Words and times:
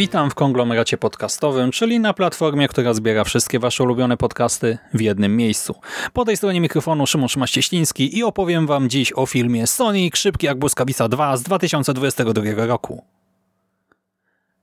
Witam 0.00 0.30
w 0.30 0.34
konglomeracie 0.34 0.98
podcastowym, 0.98 1.70
czyli 1.70 2.00
na 2.00 2.14
platformie, 2.14 2.68
która 2.68 2.94
zbiera 2.94 3.24
wszystkie 3.24 3.58
wasze 3.58 3.84
ulubione 3.84 4.16
podcasty 4.16 4.78
w 4.94 5.00
jednym 5.00 5.36
miejscu. 5.36 5.74
Po 6.12 6.24
tej 6.24 6.36
stronie 6.36 6.60
mikrofonu 6.60 7.06
Szymon 7.06 7.28
Szymaś-Cieśliński 7.28 8.18
i 8.18 8.24
opowiem 8.24 8.66
wam 8.66 8.88
dziś 8.88 9.12
o 9.16 9.26
filmie 9.26 9.66
Sonic 9.66 10.16
Szybki 10.16 10.46
jak 10.46 10.58
błyskawica 10.58 11.08
2 11.08 11.36
z 11.36 11.42
2022 11.42 12.66
roku. 12.66 13.04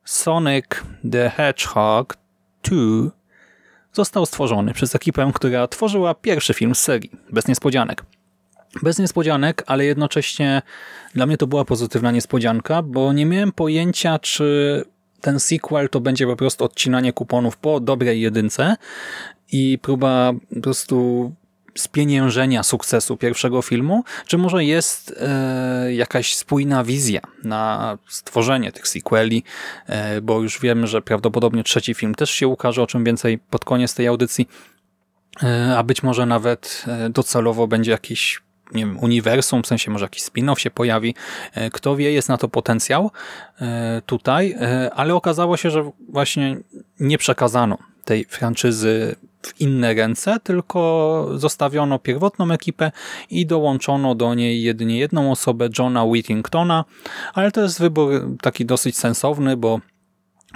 Sonic 0.06 0.66
the 1.12 1.30
Hedgehog 1.30 2.18
2 2.64 2.76
został 3.94 4.26
stworzony 4.26 4.74
przez 4.74 4.96
ekipę, 4.96 5.32
która 5.34 5.68
tworzyła 5.68 6.14
pierwszy 6.14 6.54
film 6.54 6.76
z 6.76 6.80
serii, 6.80 7.12
bez 7.30 7.48
niespodzianek. 7.48 8.04
Bez 8.84 9.00
niespodzianek, 9.00 9.64
ale 9.68 9.86
jednocześnie 9.86 10.62
dla 11.16 11.26
mnie 11.26 11.38
to 11.38 11.48
była 11.48 11.66
pozytywna 11.66 12.12
niespodzianka, 12.12 12.82
bo 12.82 13.14
nie 13.14 13.26
miałem 13.26 13.52
pojęcia, 13.52 14.20
czy 14.20 14.86
ten 15.22 15.40
sequel 15.40 15.90
to 15.90 16.00
będzie 16.00 16.28
po 16.28 16.36
prostu 16.36 16.64
odcinanie 16.64 17.14
kuponów 17.14 17.58
po 17.58 17.80
dobrej 17.80 18.22
jedynce 18.22 18.76
i 19.52 19.80
próba 19.82 20.34
po 20.56 20.62
prostu 20.62 21.32
spieniężenia 21.76 22.64
sukcesu 22.64 23.18
pierwszego 23.18 23.62
filmu, 23.62 24.04
czy 24.26 24.38
może 24.38 24.66
jest 24.66 25.16
e, 25.22 25.94
jakaś 25.94 26.36
spójna 26.36 26.84
wizja 26.84 27.22
na 27.44 27.98
stworzenie 28.08 28.72
tych 28.72 28.88
sequeli, 28.88 29.44
e, 29.86 30.22
bo 30.22 30.42
już 30.42 30.60
wiem, 30.62 30.88
że 30.88 31.02
prawdopodobnie 31.02 31.64
trzeci 31.64 31.94
film 31.94 32.16
też 32.16 32.30
się 32.30 32.48
ukaże, 32.48 32.84
o 32.84 32.88
czym 32.88 33.04
więcej 33.04 33.38
pod 33.38 33.66
koniec 33.66 33.96
tej 33.96 34.08
audycji, 34.08 34.48
e, 35.44 35.78
a 35.78 35.84
być 35.84 36.04
może 36.04 36.26
nawet 36.26 36.86
e, 36.88 37.10
docelowo 37.10 37.68
będzie 37.68 37.92
jakiś 37.92 38.47
nie 38.74 38.86
wiem, 38.86 39.00
uniwersum, 39.00 39.64
w 39.64 39.68
sensie 39.68 39.92
może 39.92 40.06
jakiś 40.06 40.24
spin-off 40.24 40.58
się 40.58 40.72
pojawi. 40.72 41.16
E, 41.54 41.70
kto 41.70 41.96
wie, 41.96 42.12
jest 42.12 42.30
na 42.30 42.38
to 42.38 42.48
potencjał 42.48 43.12
e, 43.62 44.02
tutaj, 44.06 44.56
e, 44.62 44.94
ale 44.94 45.16
okazało 45.16 45.58
się, 45.58 45.72
że 45.72 45.92
właśnie 46.10 46.58
nie 47.00 47.18
przekazano 47.18 47.78
tej 48.06 48.26
franczyzy 48.26 49.16
w 49.42 49.62
inne 49.62 49.94
ręce, 49.94 50.38
tylko 50.44 51.30
zostawiono 51.36 52.00
pierwotną 52.00 52.52
ekipę 52.52 52.92
i 53.30 53.46
dołączono 53.46 54.16
do 54.16 54.34
niej 54.34 54.64
jedynie 54.64 55.00
jedną 55.00 55.32
osobę, 55.32 55.70
Johna 55.80 56.04
Whittingtona, 56.04 56.86
ale 57.34 57.52
to 57.52 57.62
jest 57.62 57.80
wybór 57.80 58.12
taki 58.42 58.66
dosyć 58.66 58.98
sensowny, 58.98 59.58
bo 59.58 59.80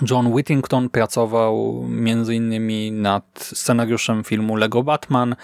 John 0.09 0.33
Whittington 0.33 0.89
pracował 0.89 1.85
innymi 2.31 2.91
nad 2.91 3.23
scenariuszem 3.53 4.23
filmu 4.23 4.55
Lego 4.55 4.83
Batman, 4.83 5.35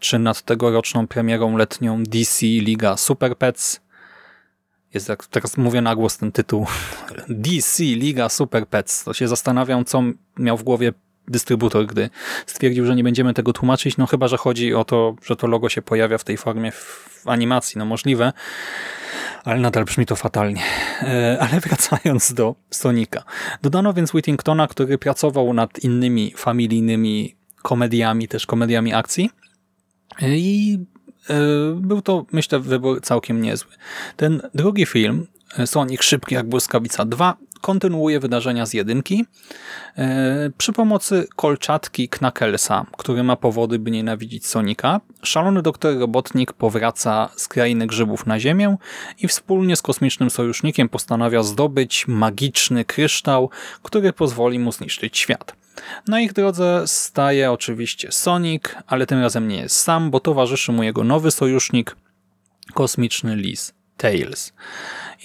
czy 0.00 0.18
nad 0.18 0.42
tegoroczną 0.42 1.06
premierą 1.06 1.56
letnią 1.56 2.02
DC 2.02 2.46
Liga 2.46 2.96
Super 2.96 3.36
Pets. 3.36 3.80
Jest 4.94 5.08
jak 5.08 5.26
teraz 5.26 5.56
mówię 5.56 5.80
na 5.80 5.94
głos 5.94 6.18
ten 6.18 6.32
tytuł 6.32 6.66
DC 7.28 7.82
Liga 7.82 8.28
Super 8.28 8.66
Pets. 8.66 9.04
To 9.04 9.14
się 9.14 9.28
zastanawiam, 9.28 9.84
co 9.84 10.02
miał 10.38 10.56
w 10.56 10.62
głowie 10.62 10.92
dystrybutor, 11.28 11.86
gdy 11.86 12.10
stwierdził, 12.46 12.86
że 12.86 12.96
nie 12.96 13.04
będziemy 13.04 13.34
tego 13.34 13.52
tłumaczyć, 13.52 13.96
no 13.96 14.06
chyba, 14.06 14.28
że 14.28 14.36
chodzi 14.36 14.74
o 14.74 14.84
to, 14.84 15.14
że 15.24 15.36
to 15.36 15.46
logo 15.46 15.68
się 15.68 15.82
pojawia 15.82 16.18
w 16.18 16.24
tej 16.24 16.36
formie 16.36 16.72
w 16.72 17.22
animacji, 17.26 17.78
no 17.78 17.84
możliwe, 17.84 18.32
ale 19.44 19.60
nadal 19.60 19.84
brzmi 19.84 20.06
to 20.06 20.16
fatalnie. 20.16 20.62
E, 21.02 21.38
ale 21.40 21.60
wracając 21.60 22.34
do 22.34 22.54
Sonika. 22.70 23.24
Dodano 23.62 23.94
więc 23.94 24.14
Whittingtona, 24.14 24.68
który 24.68 24.98
pracował 24.98 25.52
nad 25.54 25.78
innymi 25.78 26.32
familijnymi 26.36 27.36
komediami, 27.62 28.28
też 28.28 28.46
komediami 28.46 28.94
akcji 28.94 29.30
i 30.22 30.78
e, 31.30 31.34
był 31.76 32.02
to, 32.02 32.26
myślę, 32.32 32.60
wybór 32.60 33.00
całkiem 33.00 33.42
niezły. 33.42 33.70
Ten 34.16 34.40
drugi 34.54 34.86
film, 34.86 35.26
Sonic 35.66 36.02
Szybki 36.02 36.34
jak 36.34 36.48
błyskawica 36.48 37.04
2, 37.04 37.36
kontynuuje 37.60 38.20
wydarzenia 38.20 38.66
z 38.66 38.72
jedynki 38.72 39.24
e, 39.96 40.50
przy 40.58 40.72
pomocy 40.72 41.26
kolczatki 41.36 42.08
Knackelsa, 42.08 42.86
który 42.98 43.22
ma 43.22 43.36
powody, 43.36 43.78
by 43.78 43.90
nienawidzić 43.90 44.46
Sonika. 44.46 45.00
Szalony 45.22 45.62
doktor 45.62 45.98
Robotnik 45.98 46.52
powraca 46.52 47.28
z 47.36 47.48
krainy 47.48 47.86
grzybów 47.86 48.26
na 48.26 48.40
Ziemię 48.40 48.76
i 49.18 49.28
wspólnie 49.28 49.76
z 49.76 49.82
kosmicznym 49.82 50.30
sojusznikiem 50.30 50.88
postanawia 50.88 51.42
zdobyć 51.42 52.08
magiczny 52.08 52.84
kryształ, 52.84 53.50
który 53.82 54.12
pozwoli 54.12 54.58
mu 54.58 54.72
zniszczyć 54.72 55.18
świat. 55.18 55.56
Na 56.08 56.20
ich 56.20 56.32
drodze 56.32 56.82
staje 56.86 57.52
oczywiście 57.52 58.12
Sonic, 58.12 58.62
ale 58.86 59.06
tym 59.06 59.20
razem 59.20 59.48
nie 59.48 59.56
jest 59.56 59.76
sam, 59.76 60.10
bo 60.10 60.20
towarzyszy 60.20 60.72
mu 60.72 60.82
jego 60.82 61.04
nowy 61.04 61.30
sojusznik, 61.30 61.96
kosmiczny 62.74 63.36
lis 63.36 63.72
Tails. 63.96 64.52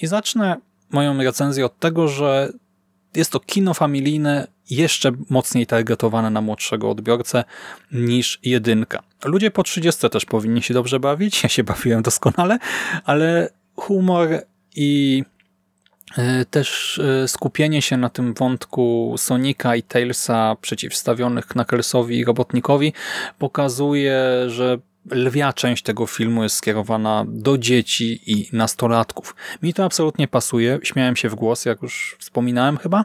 I 0.02 0.06
zacznę 0.06 0.56
moją 0.94 1.22
recenzję 1.22 1.66
od 1.66 1.78
tego, 1.78 2.08
że 2.08 2.52
jest 3.14 3.32
to 3.32 3.40
kino 3.40 3.74
familijne 3.74 4.46
jeszcze 4.70 5.12
mocniej 5.30 5.66
targetowane 5.66 6.30
na 6.30 6.40
młodszego 6.40 6.90
odbiorcę 6.90 7.44
niż 7.92 8.38
jedynka. 8.42 9.02
Ludzie 9.24 9.50
po 9.50 9.62
30 9.62 10.10
też 10.10 10.24
powinni 10.24 10.62
się 10.62 10.74
dobrze 10.74 11.00
bawić, 11.00 11.42
ja 11.42 11.48
się 11.48 11.64
bawiłem 11.64 12.02
doskonale, 12.02 12.58
ale 13.04 13.48
humor 13.76 14.28
i 14.76 15.22
e, 16.18 16.44
też 16.44 16.98
e, 16.98 17.28
skupienie 17.28 17.82
się 17.82 17.96
na 17.96 18.08
tym 18.08 18.34
wątku 18.34 19.14
Sonika 19.18 19.76
i 19.76 19.82
Tailsa 19.82 20.56
przeciwstawionych 20.60 21.46
Knucklesowi 21.46 22.18
i 22.18 22.24
Robotnikowi 22.24 22.92
pokazuje, 23.38 24.20
że 24.46 24.78
lwia 25.10 25.52
część 25.52 25.82
tego 25.82 26.06
filmu 26.06 26.42
jest 26.42 26.56
skierowana 26.56 27.24
do 27.28 27.58
dzieci 27.58 28.20
i 28.26 28.48
nastolatków. 28.52 29.34
Mi 29.62 29.74
to 29.74 29.84
absolutnie 29.84 30.28
pasuje, 30.28 30.78
śmiałem 30.82 31.16
się 31.16 31.28
w 31.28 31.34
głos, 31.34 31.64
jak 31.64 31.82
już 31.82 32.16
wspominałem 32.18 32.76
chyba, 32.76 33.04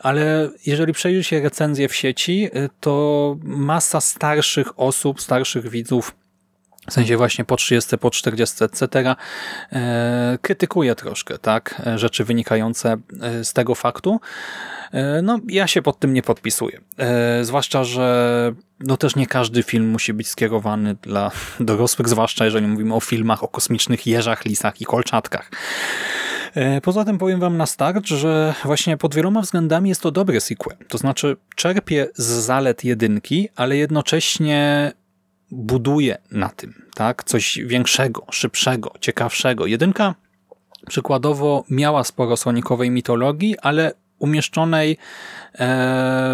ale 0.00 0.50
jeżeli 0.66 0.92
przejrzy 0.92 1.24
się 1.24 1.40
recenzję 1.40 1.88
w 1.88 1.94
sieci, 1.94 2.48
to 2.80 3.36
masa 3.42 4.00
starszych 4.00 4.80
osób, 4.80 5.20
starszych 5.20 5.68
widzów 5.68 6.12
w 6.90 6.92
sensie 6.92 7.16
właśnie 7.16 7.44
po 7.44 7.56
30, 7.56 7.98
po 7.98 8.10
40, 8.10 8.64
etc., 8.64 9.14
e, 9.72 10.38
krytykuje 10.42 10.94
troszkę 10.94 11.38
tak, 11.38 11.82
rzeczy 11.96 12.24
wynikające 12.24 12.96
e, 13.22 13.44
z 13.44 13.52
tego 13.52 13.74
faktu. 13.74 14.20
E, 14.92 15.22
no, 15.22 15.38
ja 15.48 15.66
się 15.66 15.82
pod 15.82 15.98
tym 15.98 16.12
nie 16.14 16.22
podpisuję. 16.22 16.80
Zwłaszcza, 17.42 17.84
że 17.84 18.52
no 18.80 18.96
też 18.96 19.16
nie 19.16 19.26
każdy 19.26 19.62
film 19.62 19.88
musi 19.88 20.12
być 20.12 20.28
skierowany 20.28 20.94
dla 20.94 21.30
dorosłych, 21.60 22.08
zwłaszcza 22.08 22.44
jeżeli 22.44 22.66
mówimy 22.66 22.94
o 22.94 23.00
filmach 23.00 23.44
o 23.44 23.48
kosmicznych 23.48 24.06
jeżach, 24.06 24.44
lisach 24.44 24.80
i 24.80 24.84
kolczatkach. 24.84 25.50
Poza 26.82 27.04
tym 27.04 27.18
powiem 27.18 27.40
wam 27.40 27.56
na 27.56 27.66
start, 27.66 28.06
że 28.06 28.54
właśnie 28.64 28.96
pod 28.96 29.14
wieloma 29.14 29.40
względami 29.42 29.88
jest 29.88 30.02
to 30.02 30.10
dobry 30.10 30.40
sequel. 30.40 30.76
To 30.88 30.98
znaczy 30.98 31.36
czerpie 31.56 32.08
z 32.14 32.24
zalet 32.24 32.84
jedynki, 32.84 33.48
ale 33.56 33.76
jednocześnie 33.76 34.92
buduje 35.50 36.18
na 36.30 36.48
tym, 36.48 36.74
tak? 36.94 37.24
Coś 37.24 37.58
większego, 37.64 38.26
szybszego, 38.30 38.92
ciekawszego. 39.00 39.66
Jedynka 39.66 40.14
przykładowo 40.88 41.64
miała 41.70 42.04
sporo 42.04 42.36
sonikowej 42.36 42.90
mitologii, 42.90 43.58
ale 43.58 43.92
umieszczonej 44.18 44.92
e, 44.92 44.96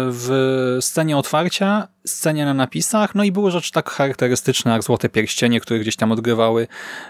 w 0.09 0.77
scenie 0.81 1.17
otwarcia, 1.17 1.87
scenie 2.05 2.45
na 2.45 2.53
napisach, 2.53 3.15
no 3.15 3.23
i 3.23 3.31
były 3.31 3.51
rzeczy 3.51 3.71
tak 3.71 3.89
charakterystyczne 3.89 4.71
jak 4.71 4.83
Złote 4.83 5.09
Pierścienie, 5.09 5.59
które 5.59 5.79
gdzieś 5.79 5.95
tam 5.95 6.11
odgrywały 6.11 6.67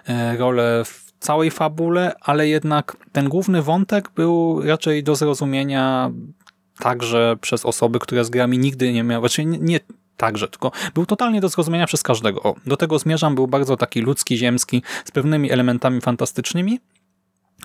e, 0.07 0.37
rolę 0.37 0.83
w 0.85 1.11
całej 1.19 1.51
fabule, 1.51 2.13
ale 2.21 2.47
jednak 2.47 2.97
ten 3.11 3.29
główny 3.29 3.61
wątek 3.61 4.09
był 4.15 4.61
raczej 4.61 5.03
do 5.03 5.15
zrozumienia 5.15 6.11
także 6.79 7.35
przez 7.41 7.65
osoby, 7.65 7.99
które 7.99 8.25
z 8.25 8.29
grami 8.29 8.57
nigdy 8.57 8.93
nie 8.93 9.03
miały, 9.03 9.21
znaczy 9.21 9.45
nie, 9.45 9.79
także, 10.17 10.47
tylko 10.47 10.71
był 10.93 11.05
totalnie 11.05 11.41
do 11.41 11.49
zrozumienia 11.49 11.87
przez 11.87 12.03
każdego. 12.03 12.43
O, 12.43 12.55
do 12.65 12.77
tego 12.77 12.99
zmierzam, 12.99 13.35
był 13.35 13.47
bardzo 13.47 13.77
taki 13.77 14.01
ludzki, 14.01 14.37
ziemski, 14.37 14.83
z 15.05 15.11
pewnymi 15.11 15.51
elementami 15.51 16.01
fantastycznymi, 16.01 16.79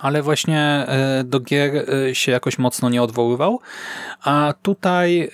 ale 0.00 0.22
właśnie 0.22 0.60
e, 0.60 1.24
do 1.24 1.40
gier 1.40 1.90
e, 1.90 2.14
się 2.14 2.32
jakoś 2.32 2.58
mocno 2.58 2.88
nie 2.88 3.02
odwoływał, 3.02 3.60
a 4.22 4.54
tutaj 4.62 5.20
e, 5.20 5.28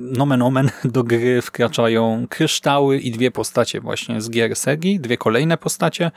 nomen 0.00 0.42
omen 0.42 0.70
do 0.84 1.04
gry 1.04 1.42
wkraczają 1.42 2.26
kryształy 2.28 2.98
i 2.98 3.10
dwie 3.10 3.30
postacie 3.30 3.80
właśnie 3.80 4.20
z 4.20 4.30
gier 4.30 4.56
Segi, 4.56 5.00
dwie 5.00 5.16
kolejne 5.16 5.58
postacie, 5.58 6.10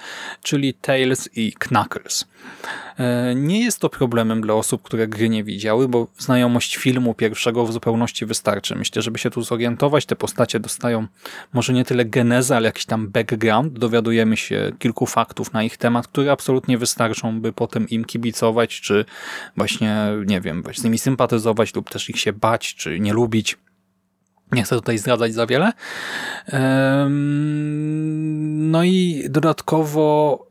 czyli 0.43 0.73
Tails 0.73 1.29
i 1.35 1.53
Knuckles. 1.53 2.25
E, 2.99 3.35
nie 3.35 3.63
jest 3.63 3.79
to 3.79 3.89
problemem 3.89 4.41
dla 4.41 4.53
osób, 4.53 4.81
które 4.81 5.07
gry 5.07 5.29
nie 5.29 5.43
widziały, 5.43 5.87
bo 5.87 6.07
znajomość 6.17 6.77
filmu 6.77 7.13
pierwszego 7.13 7.65
w 7.65 7.73
zupełności 7.73 8.25
wystarczy. 8.25 8.75
Myślę, 8.75 9.01
żeby 9.01 9.19
się 9.19 9.29
tu 9.29 9.41
zorientować, 9.41 10.05
te 10.05 10.15
postacie 10.15 10.59
dostają 10.59 11.07
może 11.53 11.73
nie 11.73 11.85
tyle 11.85 12.05
genezę, 12.05 12.55
ale 12.55 12.65
jakiś 12.65 12.85
tam 12.85 13.07
background. 13.07 13.79
Dowiadujemy 13.79 14.37
się 14.37 14.71
kilku 14.79 15.05
faktów 15.05 15.53
na 15.53 15.63
ich 15.63 15.77
temat, 15.77 16.07
które 16.07 16.31
absolutnie 16.31 16.77
wystarczą, 16.77 17.41
by 17.41 17.53
potem 17.53 17.89
im 17.89 18.05
kibicować, 18.05 18.81
czy 18.81 19.05
właśnie, 19.57 19.97
nie 20.25 20.41
wiem, 20.41 20.63
z 20.73 20.83
nimi 20.83 20.97
sympatyzować 20.97 21.75
lub 21.75 21.89
też 21.89 22.09
ich 22.09 22.19
się 22.19 22.33
bać, 22.33 22.75
czy 22.75 22.99
nie 22.99 23.13
lubić. 23.13 23.57
Nie 24.51 24.63
chcę 24.63 24.75
tutaj 24.75 24.97
zdradzać 24.97 25.33
za 25.33 25.45
wiele. 25.45 25.71
No 28.69 28.83
i 28.83 29.23
dodatkowo 29.29 30.47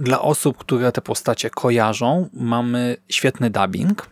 dla 0.00 0.22
osób, 0.22 0.58
które 0.58 0.92
te 0.92 1.00
postacie 1.00 1.50
kojarzą, 1.50 2.28
mamy 2.32 2.96
świetny 3.08 3.50
dubbing. 3.50 4.10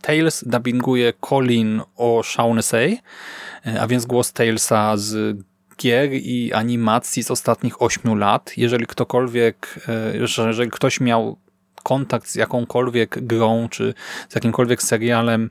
Tails 0.00 0.44
dubbinguje 0.46 1.12
Colin 1.28 1.80
O'Shaughnessy, 1.96 2.96
a 3.80 3.86
więc 3.86 4.06
głos 4.06 4.32
Tailsa 4.32 4.96
z 4.96 5.36
gier 5.78 6.12
i 6.12 6.52
animacji 6.52 7.22
z 7.22 7.30
ostatnich 7.30 7.82
8 7.82 8.18
lat. 8.18 8.52
Jeżeli 8.56 8.86
ktokolwiek, 8.86 9.86
jeżeli 10.12 10.70
ktoś 10.70 11.00
miał 11.00 11.38
kontakt 11.82 12.28
z 12.28 12.34
jakąkolwiek 12.34 13.26
grą, 13.26 13.68
czy 13.70 13.94
z 14.28 14.34
jakimkolwiek 14.34 14.82
serialem 14.82 15.50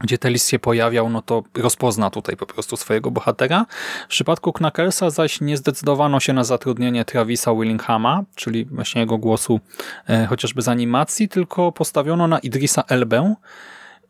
gdzie 0.00 0.18
Telis 0.18 0.48
się 0.48 0.58
pojawiał, 0.58 1.10
no 1.10 1.22
to 1.22 1.42
rozpozna 1.54 2.10
tutaj 2.10 2.36
po 2.36 2.46
prostu 2.46 2.76
swojego 2.76 3.10
bohatera. 3.10 3.66
W 4.04 4.08
przypadku 4.08 4.52
Knackersa 4.52 5.10
zaś 5.10 5.40
nie 5.40 5.56
zdecydowano 5.56 6.20
się 6.20 6.32
na 6.32 6.44
zatrudnienie 6.44 7.04
Travisa 7.04 7.54
Willinghama, 7.54 8.24
czyli 8.34 8.64
właśnie 8.64 9.00
jego 9.00 9.18
głosu 9.18 9.60
e, 10.08 10.26
chociażby 10.26 10.62
z 10.62 10.68
animacji, 10.68 11.28
tylko 11.28 11.72
postawiono 11.72 12.28
na 12.28 12.38
Idrisa 12.38 12.82
Elbę 12.88 13.34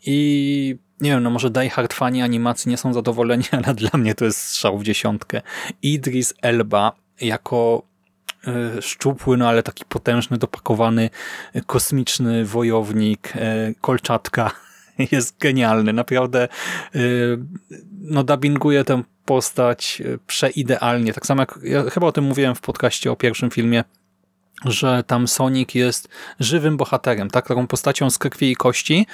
i 0.06 0.79
nie 1.00 1.11
wiem, 1.11 1.23
no 1.23 1.31
może 1.31 1.50
Die 1.50 1.70
Hard 1.70 1.94
fani 1.94 2.23
animacji 2.23 2.70
nie 2.70 2.76
są 2.76 2.93
zadowoleni, 2.93 3.44
ale 3.64 3.75
dla 3.75 3.90
mnie 3.94 4.14
to 4.14 4.25
jest 4.25 4.40
strzał 4.40 4.79
w 4.79 4.82
dziesiątkę. 4.82 5.43
Idris 5.82 6.35
Elba 6.43 6.93
jako 7.20 7.82
e, 8.46 8.82
szczupły, 8.82 9.37
no 9.37 9.49
ale 9.49 9.62
taki 9.62 9.85
potężny, 9.85 10.38
dopakowany, 10.38 11.11
e, 11.55 11.61
kosmiczny 11.61 12.44
wojownik, 12.44 13.32
e, 13.37 13.75
kolczatka 13.81 14.50
jest 15.12 15.39
genialny. 15.39 15.93
Naprawdę 15.93 16.49
y, 16.95 17.39
no, 18.00 18.25
dubbinguje 18.25 18.85
tę 18.85 19.03
postać 19.25 20.03
y, 20.05 20.19
przeidealnie. 20.27 21.12
Tak 21.12 21.27
samo 21.27 21.43
jak 21.43 21.59
ja 21.62 21.91
chyba 21.91 22.06
o 22.06 22.12
tym 22.12 22.25
mówiłem 22.25 22.55
w 22.55 22.61
podcaście 22.61 23.12
o 23.12 23.17
pierwszym 23.17 23.50
filmie, 23.50 23.85
że 24.65 25.05
tam 25.06 25.29
Sonic 25.29 25.75
jest 25.75 26.09
żywym 26.41 26.77
bohaterem, 26.77 27.31
tak? 27.31 27.49
taką 27.49 27.67
postacią 27.67 28.11
z 28.11 28.19
krwi 28.19 28.50
i 28.50 28.56
kości 28.56 29.06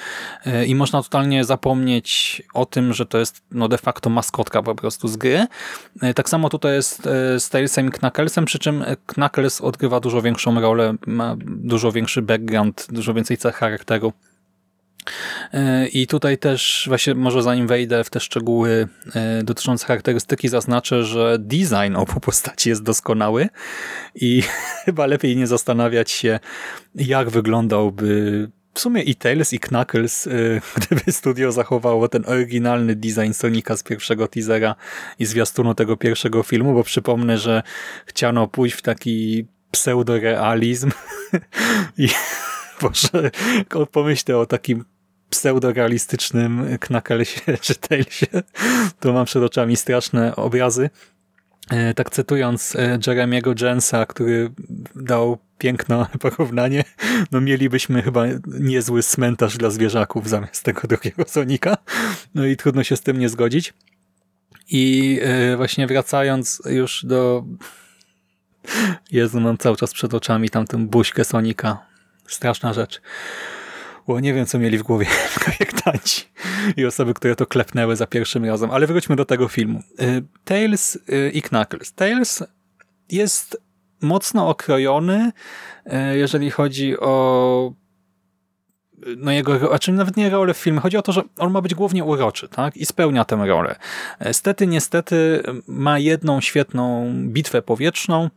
y, 0.47 0.65
i 0.65 0.75
można 0.75 1.03
totalnie 1.03 1.43
zapomnieć 1.43 2.41
o 2.53 2.65
tym, 2.65 2.93
że 2.93 3.05
to 3.05 3.17
jest 3.17 3.41
no 3.51 3.67
de 3.67 3.77
facto 3.77 4.09
maskotka 4.09 4.63
po 4.63 4.75
prostu 4.75 5.07
z 5.07 5.17
gry. 5.17 5.47
Tak 6.15 6.29
samo 6.29 6.49
tutaj 6.49 6.73
jest 6.73 7.01
z 7.37 7.49
Tailsem 7.49 7.87
i 7.87 7.91
Knucklesem, 7.91 8.45
przy 8.45 8.59
czym 8.59 8.85
Knuckles 9.05 9.61
odgrywa 9.61 9.99
dużo 9.99 10.21
większą 10.21 10.61
rolę, 10.61 10.95
ma 11.07 11.35
dużo 11.45 11.91
większy 11.91 12.21
background, 12.21 12.87
dużo 12.89 13.13
więcej 13.13 13.37
cech 13.37 13.55
charakteru 13.55 14.13
I 15.93 16.07
tutaj 16.07 16.37
też 16.37 16.85
właśnie 16.87 17.15
może 17.15 17.43
zanim 17.43 17.67
wejdę 17.67 18.03
w 18.03 18.09
te 18.09 18.19
szczegóły 18.19 18.87
e, 19.15 19.43
dotyczące 19.43 19.85
charakterystyki 19.85 20.49
zaznaczę, 20.49 21.03
że 21.03 21.37
design 21.39 21.95
obu 21.95 22.19
postaci 22.19 22.69
jest 22.69 22.83
doskonały 22.83 23.49
i 24.15 24.43
chyba 24.85 25.05
lepiej 25.05 25.37
nie 25.37 25.47
zastanawiać 25.47 26.11
się 26.11 26.39
jak 26.95 27.29
wyglądałby 27.29 28.49
w 28.73 28.79
sumie 28.79 29.01
i 29.01 29.15
Tails 29.15 29.53
i 29.53 29.59
Knuckles, 29.59 30.27
e, 30.27 30.31
gdyby 30.77 31.11
studio 31.11 31.51
zachowało 31.51 32.07
ten 32.07 32.23
oryginalny 32.27 32.95
design 32.95 33.33
Sonika 33.33 33.77
z 33.77 33.83
pierwszego 33.83 34.27
teasera 34.27 34.75
i 35.19 35.25
zwiastunu 35.25 35.75
tego 35.75 35.97
pierwszego 35.97 36.43
filmu, 36.43 36.73
bo 36.73 36.83
przypomnę, 36.83 37.37
że 37.37 37.63
chciano 38.05 38.47
pójść 38.47 38.75
w 38.75 38.81
taki 38.81 39.45
pseudorealizm 39.71 40.91
i 41.97 42.09
Boże, 42.81 43.31
pomyślę 43.91 44.37
o 44.37 44.45
takim 44.45 44.85
pseudorealistycznym 45.29 46.77
Knucklesie 46.79 47.57
czy 47.61 47.75
Tailsie, 47.75 48.27
to 48.99 49.13
mam 49.13 49.25
przed 49.25 49.43
oczami 49.43 49.75
straszne 49.75 50.35
obrazy. 50.35 50.89
E, 51.69 51.93
tak 51.93 52.09
cytując 52.09 52.75
e, 52.75 52.99
Jeremiego 53.07 53.53
Jensa, 53.61 54.05
który 54.05 54.51
dał 54.95 55.37
piękne 55.57 56.05
porównanie, 56.19 56.83
no 57.31 57.41
mielibyśmy 57.41 58.01
chyba 58.01 58.23
niezły 58.47 59.03
cmentarz 59.03 59.57
dla 59.57 59.69
zwierzaków 59.69 60.29
zamiast 60.29 60.63
tego 60.63 60.81
drugiego 60.87 61.23
Sonika. 61.27 61.77
No 62.35 62.45
i 62.45 62.57
trudno 62.57 62.83
się 62.83 62.95
z 62.95 63.01
tym 63.01 63.19
nie 63.19 63.29
zgodzić. 63.29 63.73
I 64.69 65.19
e, 65.23 65.57
właśnie 65.57 65.87
wracając 65.87 66.61
już 66.65 67.05
do... 67.05 67.45
Jezu, 69.11 69.39
mam 69.39 69.57
cały 69.57 69.77
czas 69.77 69.93
przed 69.93 70.13
oczami 70.13 70.49
tamtą 70.49 70.87
buźkę 70.87 71.23
Sonika. 71.23 71.94
Straszna 72.27 72.73
rzecz 72.73 73.01
bo 74.07 74.19
nie 74.19 74.33
wiem, 74.33 74.45
co 74.45 74.59
mieli 74.59 74.77
w 74.77 74.83
głowie 74.83 75.05
projektanci 75.43 76.25
i 76.77 76.85
osoby, 76.85 77.13
które 77.13 77.35
to 77.35 77.45
klepnęły 77.45 77.95
za 77.95 78.07
pierwszym 78.07 78.45
razem. 78.45 78.71
Ale 78.71 78.87
wróćmy 78.87 79.15
do 79.15 79.25
tego 79.25 79.47
filmu. 79.47 79.79
Y, 80.01 80.23
Tails 80.43 80.95
y, 80.95 81.31
i 81.33 81.41
Knuckles. 81.41 81.93
Tails 81.93 82.43
jest 83.11 83.61
mocno 84.01 84.49
okrojony, 84.49 85.31
y, 85.85 86.17
jeżeli 86.17 86.51
chodzi 86.51 86.99
o 86.99 87.73
no 89.17 89.31
jego, 89.31 89.73
a 89.73 89.79
czym 89.79 89.95
nawet 89.95 90.17
nie 90.17 90.29
rolę 90.29 90.53
w 90.53 90.57
filmie. 90.57 90.79
Chodzi 90.79 90.97
o 90.97 91.01
to, 91.01 91.11
że 91.11 91.21
on 91.37 91.51
ma 91.51 91.61
być 91.61 91.75
głównie 91.75 92.03
uroczy, 92.03 92.47
tak? 92.47 92.77
I 92.77 92.85
spełnia 92.85 93.25
tę 93.25 93.35
rolę. 93.35 93.75
Stety, 94.31 94.67
niestety 94.67 95.43
ma 95.67 95.99
jedną 95.99 96.41
świetną 96.41 97.13
bitwę 97.27 97.61
powietrzną, 97.61 98.29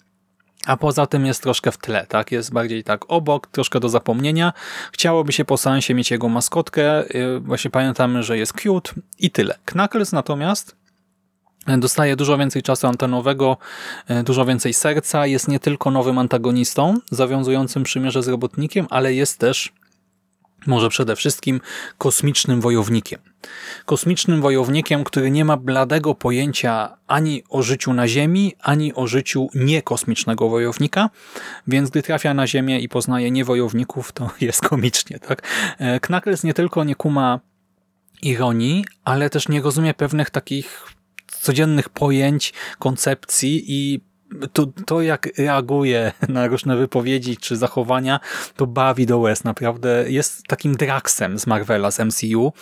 a 0.67 0.77
poza 0.77 1.07
tym 1.07 1.27
jest 1.27 1.43
troszkę 1.43 1.73
w 1.73 1.79
tle, 1.79 2.07
tak? 2.07 2.33
Jest 2.33 2.53
bardziej 2.53 2.85
tak 2.85 3.01
obok, 3.09 3.47
troszkę 3.47 3.81
do 3.81 3.89
zapomnienia. 3.89 4.53
Chciałoby 4.93 5.33
się 5.33 5.45
po 5.45 5.57
seansie 5.57 5.95
mieć 5.95 6.11
jego 6.11 6.29
maskotkę. 6.29 7.05
Y, 7.15 7.41
właśnie 7.41 7.71
pamiętamy, 7.71 8.23
że 8.23 8.39
jest 8.39 8.53
cute 8.53 8.93
i 9.19 9.31
tyle. 9.31 9.55
Knuckles 9.65 10.13
natomiast 10.13 10.77
dostaje 11.79 12.17
dużo 12.17 12.39
więcej 12.39 12.63
czasu 12.63 12.87
antenowego, 12.87 13.57
y, 14.11 14.23
dużo 14.23 14.45
więcej 14.45 14.75
serca. 14.75 15.27
Jest 15.27 15.49
nie 15.49 15.61
tylko 15.61 15.91
nowym 15.91 16.19
antagonistą, 16.19 16.95
zawiązującym 17.11 17.83
przymierze 17.83 18.23
z 18.23 18.29
robotnikiem, 18.29 18.87
ale 18.91 19.15
jest 19.15 19.39
też 19.39 19.73
może 20.67 20.89
przede 20.89 21.17
wszystkim 21.17 21.61
kosmicznym 21.99 22.61
wojownikiem. 22.61 23.21
Kosmicznym 23.85 24.43
wojownikiem, 24.43 25.05
który 25.05 25.31
nie 25.31 25.45
ma 25.45 25.57
bladego 25.57 26.15
pojęcia 26.15 26.97
ani 27.07 27.43
o 27.49 27.62
życiu 27.62 27.93
na 27.93 28.09
Ziemi, 28.09 28.55
ani 28.61 28.95
o 28.95 29.07
życiu 29.07 29.49
niekosmicznego 29.55 30.49
wojownika, 30.49 31.11
więc 31.67 31.91
gdy 31.91 32.03
trafia 32.03 32.35
na 32.35 32.47
Ziemię 32.47 32.81
i 32.81 32.88
poznaje 32.88 33.31
niewojowników, 33.31 34.12
to 34.12 34.31
jest 34.41 34.61
komicznie. 34.61 35.19
Tak? 35.19 35.43
E, 35.79 36.00
Knuckles 36.00 36.45
nie 36.45 36.55
tylko 36.55 36.85
nie 36.85 36.95
kuma 36.95 37.41
ironii, 38.23 38.85
ale 39.05 39.31
też 39.31 39.49
nie 39.49 39.61
rozumie 39.61 39.95
pewnych 39.95 40.31
takich 40.31 40.87
codziennych 41.27 41.88
pojęć, 41.88 42.53
koncepcji 42.79 43.65
i 43.67 44.00
to, 44.52 44.66
to 44.87 45.02
jak 45.02 45.28
reaguje 45.38 46.12
na 46.28 46.47
różne 46.47 46.76
wypowiedzi 46.76 47.37
czy 47.37 47.56
zachowania, 47.56 48.20
to 48.56 48.66
bawi 48.66 49.06
do 49.06 49.18
łez. 49.18 49.44
Naprawdę 49.44 50.04
jest 50.08 50.42
takim 50.47 50.76
Draxem 50.76 51.38
z 51.38 51.47
Marvela, 51.47 51.90
z 51.90 51.99
MCU, 51.99 52.52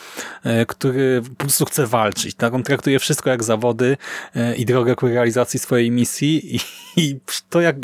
e, 0.45 0.67
który 0.67 1.23
po 1.23 1.35
prostu 1.35 1.65
chce 1.65 1.87
walczyć. 1.87 2.35
Tak? 2.35 2.55
On 2.55 2.63
traktuje 2.63 2.99
wszystko 2.99 3.31
jak 3.31 3.45
zawody 3.45 3.97
e, 4.35 4.57
i 4.57 4.65
drogę 4.65 4.95
ku 4.95 5.07
realizacji 5.09 5.61
swojej 5.61 5.91
misji 5.91 6.57
i, 6.57 6.61
i 7.03 7.21
to 7.49 7.61
jak 7.61 7.77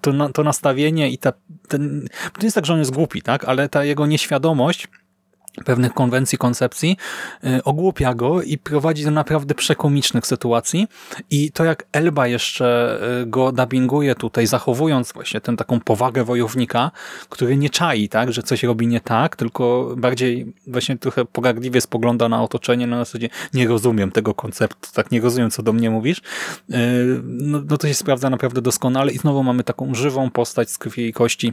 to, 0.00 0.28
to 0.28 0.42
nastawienie 0.42 1.10
i 1.10 1.18
ta, 1.18 1.32
ten, 1.68 2.08
to 2.38 2.46
jest 2.46 2.54
tak, 2.54 2.66
że 2.66 2.72
on 2.72 2.78
jest 2.78 2.94
głupi, 2.94 3.22
tak? 3.22 3.44
ale 3.44 3.68
ta 3.68 3.84
jego 3.84 4.06
nieświadomość 4.06 4.88
pewnych 5.64 5.94
konwencji, 5.94 6.38
koncepcji, 6.38 6.96
y, 7.44 7.64
ogłupia 7.64 8.14
go 8.14 8.42
i 8.42 8.58
prowadzi 8.58 9.04
do 9.04 9.10
naprawdę 9.10 9.54
przekomicznych 9.54 10.26
sytuacji. 10.26 10.88
I 11.30 11.52
to 11.52 11.64
jak 11.64 11.86
Elba 11.92 12.26
jeszcze 12.26 12.98
y, 13.22 13.26
go 13.26 13.52
dubbinguje 13.52 14.14
tutaj, 14.14 14.46
zachowując 14.46 15.12
właśnie 15.12 15.40
tę 15.40 15.56
taką 15.56 15.80
powagę 15.80 16.24
wojownika, 16.24 16.90
który 17.28 17.56
nie 17.56 17.70
czai, 17.70 18.08
tak, 18.08 18.32
że 18.32 18.42
coś 18.42 18.62
robi 18.62 18.86
nie 18.86 19.00
tak, 19.00 19.36
tylko 19.36 19.94
bardziej 19.96 20.52
właśnie 20.66 20.98
trochę 20.98 21.24
pogardliwie 21.24 21.80
spogląda 21.80 22.28
na 22.28 22.42
otoczenie 22.42 22.86
na 22.86 22.98
zasadzie 22.98 23.28
nie 23.54 23.68
rozumiem 23.68 24.10
tego 24.10 24.34
konceptu, 24.34 24.88
tak 24.94 25.10
nie 25.10 25.20
rozumiem, 25.20 25.50
co 25.50 25.62
do 25.62 25.72
mnie 25.72 25.90
mówisz, 25.90 26.18
y, 26.18 26.74
no, 27.24 27.62
no 27.68 27.76
to 27.76 27.88
się 27.88 27.94
sprawdza 27.94 28.30
naprawdę 28.30 28.62
doskonale 28.62 29.12
i 29.12 29.18
znowu 29.18 29.42
mamy 29.42 29.64
taką 29.64 29.94
żywą 29.94 30.30
postać 30.30 30.70
z 30.70 30.78
krwi 30.78 31.06
i 31.06 31.12
kości, 31.12 31.52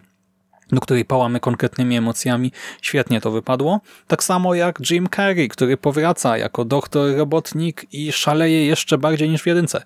do 0.72 0.82
której 0.82 1.06
pałamy 1.06 1.40
konkretnymi 1.40 1.98
emocjami. 1.98 2.52
Świetnie 2.82 3.22
to 3.22 3.32
wypadło. 3.32 3.82
Tak 4.08 4.24
samo 4.24 4.56
jak 4.56 4.80
Jim 4.92 5.08
Carrey, 5.16 5.50
który 5.50 5.78
powraca 5.78 6.38
jako 6.38 6.66
doktor 6.66 7.16
robotnik 7.18 7.86
i 7.92 8.12
szaleje 8.12 8.66
jeszcze 8.66 8.98
bardziej 8.98 9.30
niż 9.30 9.42
w 9.42 9.48
jedynce. 9.48 9.84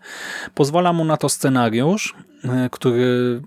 Pozwala 0.53 0.93
mu 0.93 1.05
na 1.05 1.17
to 1.17 1.29
scenariusz, 1.29 2.15
e, 2.43 2.69
który, 2.71 3.41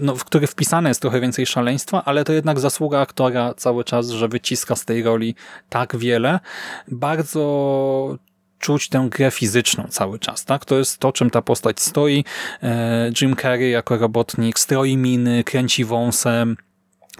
no, 0.00 0.16
w 0.16 0.24
który 0.24 0.46
wpisane 0.46 0.90
jest 0.90 1.00
trochę 1.00 1.20
więcej 1.20 1.46
szaleństwa, 1.46 2.02
ale 2.04 2.24
to 2.24 2.32
jednak 2.32 2.60
zasługa 2.60 3.00
aktora 3.00 3.54
cały 3.54 3.84
czas, 3.84 4.08
że 4.08 4.28
wyciska 4.28 4.76
z 4.76 4.84
tej 4.84 5.02
roli 5.02 5.34
tak 5.68 5.96
wiele. 5.96 6.40
Bardzo 6.88 8.16
czuć 8.58 8.88
tę 8.88 9.08
grę 9.10 9.30
fizyczną 9.30 9.84
cały 9.88 10.18
czas. 10.18 10.44
Tak? 10.44 10.64
To 10.64 10.78
jest 10.78 10.98
to, 10.98 11.12
czym 11.12 11.30
ta 11.30 11.42
postać 11.42 11.80
stoi. 11.80 12.24
E, 12.62 13.10
Jim 13.20 13.36
Carrey 13.36 13.70
jako 13.70 13.98
robotnik 13.98 14.58
stroi 14.58 14.96
miny, 14.96 15.44
kręci 15.44 15.84
wąsem, 15.84 16.56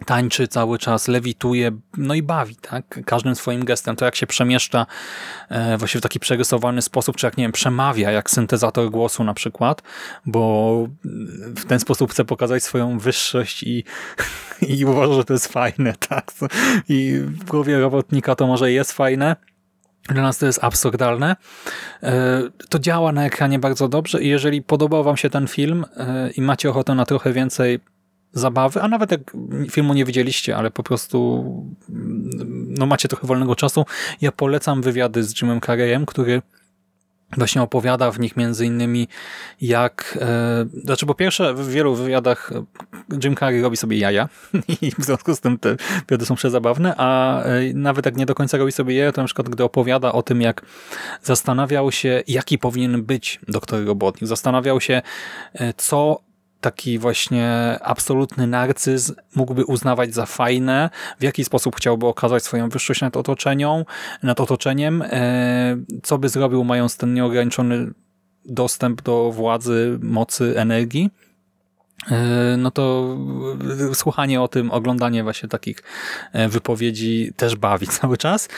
tańczy 0.04 0.48
cały 0.48 0.78
czas, 0.78 1.08
lewituje, 1.08 1.72
no 1.96 2.14
i 2.14 2.22
bawi, 2.22 2.56
tak? 2.56 3.00
Każdym 3.06 3.34
swoim 3.34 3.64
gestem. 3.64 3.96
To 3.96 4.04
jak 4.04 4.16
się 4.16 4.26
przemieszcza 4.26 4.86
e, 5.48 5.78
właśnie 5.78 6.00
w 6.00 6.02
taki 6.02 6.20
przerysowany 6.20 6.82
sposób, 6.82 7.16
czy 7.16 7.26
jak, 7.26 7.36
nie 7.36 7.44
wiem, 7.44 7.52
przemawia, 7.52 8.10
jak 8.10 8.30
syntezator 8.30 8.90
głosu 8.90 9.24
na 9.24 9.34
przykład, 9.34 9.82
bo 10.26 10.88
w 11.56 11.64
ten 11.64 11.80
sposób 11.80 12.10
chce 12.10 12.24
pokazać 12.24 12.62
swoją 12.62 12.98
wyższość 12.98 13.62
i, 13.62 13.84
i 14.78 14.84
uważa, 14.84 15.14
że 15.14 15.24
to 15.24 15.32
jest 15.32 15.52
fajne, 15.52 15.94
tak? 16.08 16.32
I 16.88 17.20
w 17.20 17.44
głowie 17.44 17.78
robotnika 17.78 18.34
to 18.34 18.46
może 18.46 18.72
jest 18.72 18.92
fajne, 18.92 19.36
dla 20.08 20.22
nas 20.22 20.38
to 20.38 20.46
jest 20.46 20.64
absurdalne. 20.64 21.36
E, 22.02 22.42
to 22.68 22.78
działa 22.78 23.12
na 23.12 23.24
ekranie 23.24 23.58
bardzo 23.58 23.88
dobrze 23.88 24.22
i 24.22 24.28
jeżeli 24.28 24.62
podobał 24.62 25.04
wam 25.04 25.16
się 25.16 25.30
ten 25.30 25.48
film 25.48 25.84
e, 25.96 26.30
i 26.30 26.42
macie 26.42 26.70
ochotę 26.70 26.94
na 26.94 27.06
trochę 27.06 27.32
więcej 27.32 27.80
zabawy, 28.36 28.82
a 28.82 28.88
nawet 28.88 29.10
jak 29.10 29.20
filmu 29.70 29.94
nie 29.94 30.04
widzieliście, 30.04 30.56
ale 30.56 30.70
po 30.70 30.82
prostu 30.82 31.44
no 32.68 32.86
macie 32.86 33.08
trochę 33.08 33.26
wolnego 33.26 33.56
czasu, 33.56 33.84
ja 34.20 34.32
polecam 34.32 34.82
wywiady 34.82 35.24
z 35.24 35.42
Jimem 35.42 35.60
Carreyem, 35.60 36.06
który 36.06 36.42
właśnie 37.36 37.62
opowiada 37.62 38.10
w 38.10 38.20
nich 38.20 38.36
między 38.36 38.66
innymi 38.66 39.08
jak, 39.60 40.18
e, 40.20 40.66
znaczy 40.84 41.06
po 41.06 41.14
pierwsze 41.14 41.54
w 41.54 41.68
wielu 41.68 41.94
wywiadach 41.94 42.50
Jim 43.24 43.36
Carrey 43.36 43.62
robi 43.62 43.76
sobie 43.76 43.98
jaja 43.98 44.28
i 44.82 44.90
w 44.98 45.04
związku 45.04 45.34
z 45.34 45.40
tym 45.40 45.58
te 45.58 45.76
wywiady 46.08 46.26
są 46.26 46.34
przezabawne, 46.34 46.94
a 46.96 47.42
e, 47.42 47.74
nawet 47.74 48.06
jak 48.06 48.16
nie 48.16 48.26
do 48.26 48.34
końca 48.34 48.58
robi 48.58 48.72
sobie 48.72 48.94
jaja, 48.94 49.12
to 49.12 49.20
na 49.20 49.26
przykład 49.26 49.48
gdy 49.48 49.64
opowiada 49.64 50.12
o 50.12 50.22
tym 50.22 50.42
jak 50.42 50.62
zastanawiał 51.22 51.92
się 51.92 52.22
jaki 52.28 52.58
powinien 52.58 53.02
być 53.02 53.40
doktor 53.48 53.84
robotnik, 53.84 54.28
zastanawiał 54.28 54.80
się 54.80 55.02
e, 55.54 55.74
co 55.76 56.25
taki 56.60 56.98
właśnie 56.98 57.78
absolutny 57.82 58.46
narcyz 58.46 59.12
mógłby 59.34 59.64
uznawać 59.64 60.14
za 60.14 60.26
fajne, 60.26 60.90
w 61.20 61.22
jaki 61.22 61.44
sposób 61.44 61.76
chciałby 61.76 62.06
okazać 62.06 62.42
swoją 62.42 62.68
wyższość 62.68 63.00
nad, 63.00 63.14
nad 64.22 64.40
otoczeniem, 64.40 65.02
e, 65.02 65.76
co 66.02 66.18
by 66.18 66.28
zrobił 66.28 66.64
mając 66.64 66.96
ten 66.96 67.14
nieograniczony 67.14 67.90
dostęp 68.44 69.02
do 69.02 69.32
władzy, 69.32 69.98
mocy, 70.02 70.54
energii 70.56 71.10
e, 72.10 72.56
no 72.58 72.70
to 72.70 73.16
słuchanie 73.94 74.40
o 74.40 74.48
tym, 74.48 74.70
oglądanie 74.70 75.22
właśnie 75.22 75.48
takich 75.48 75.82
e, 76.32 76.48
wypowiedzi 76.48 77.32
też 77.36 77.56
bawi 77.56 77.86
cały 78.00 78.16
czas. 78.16 78.48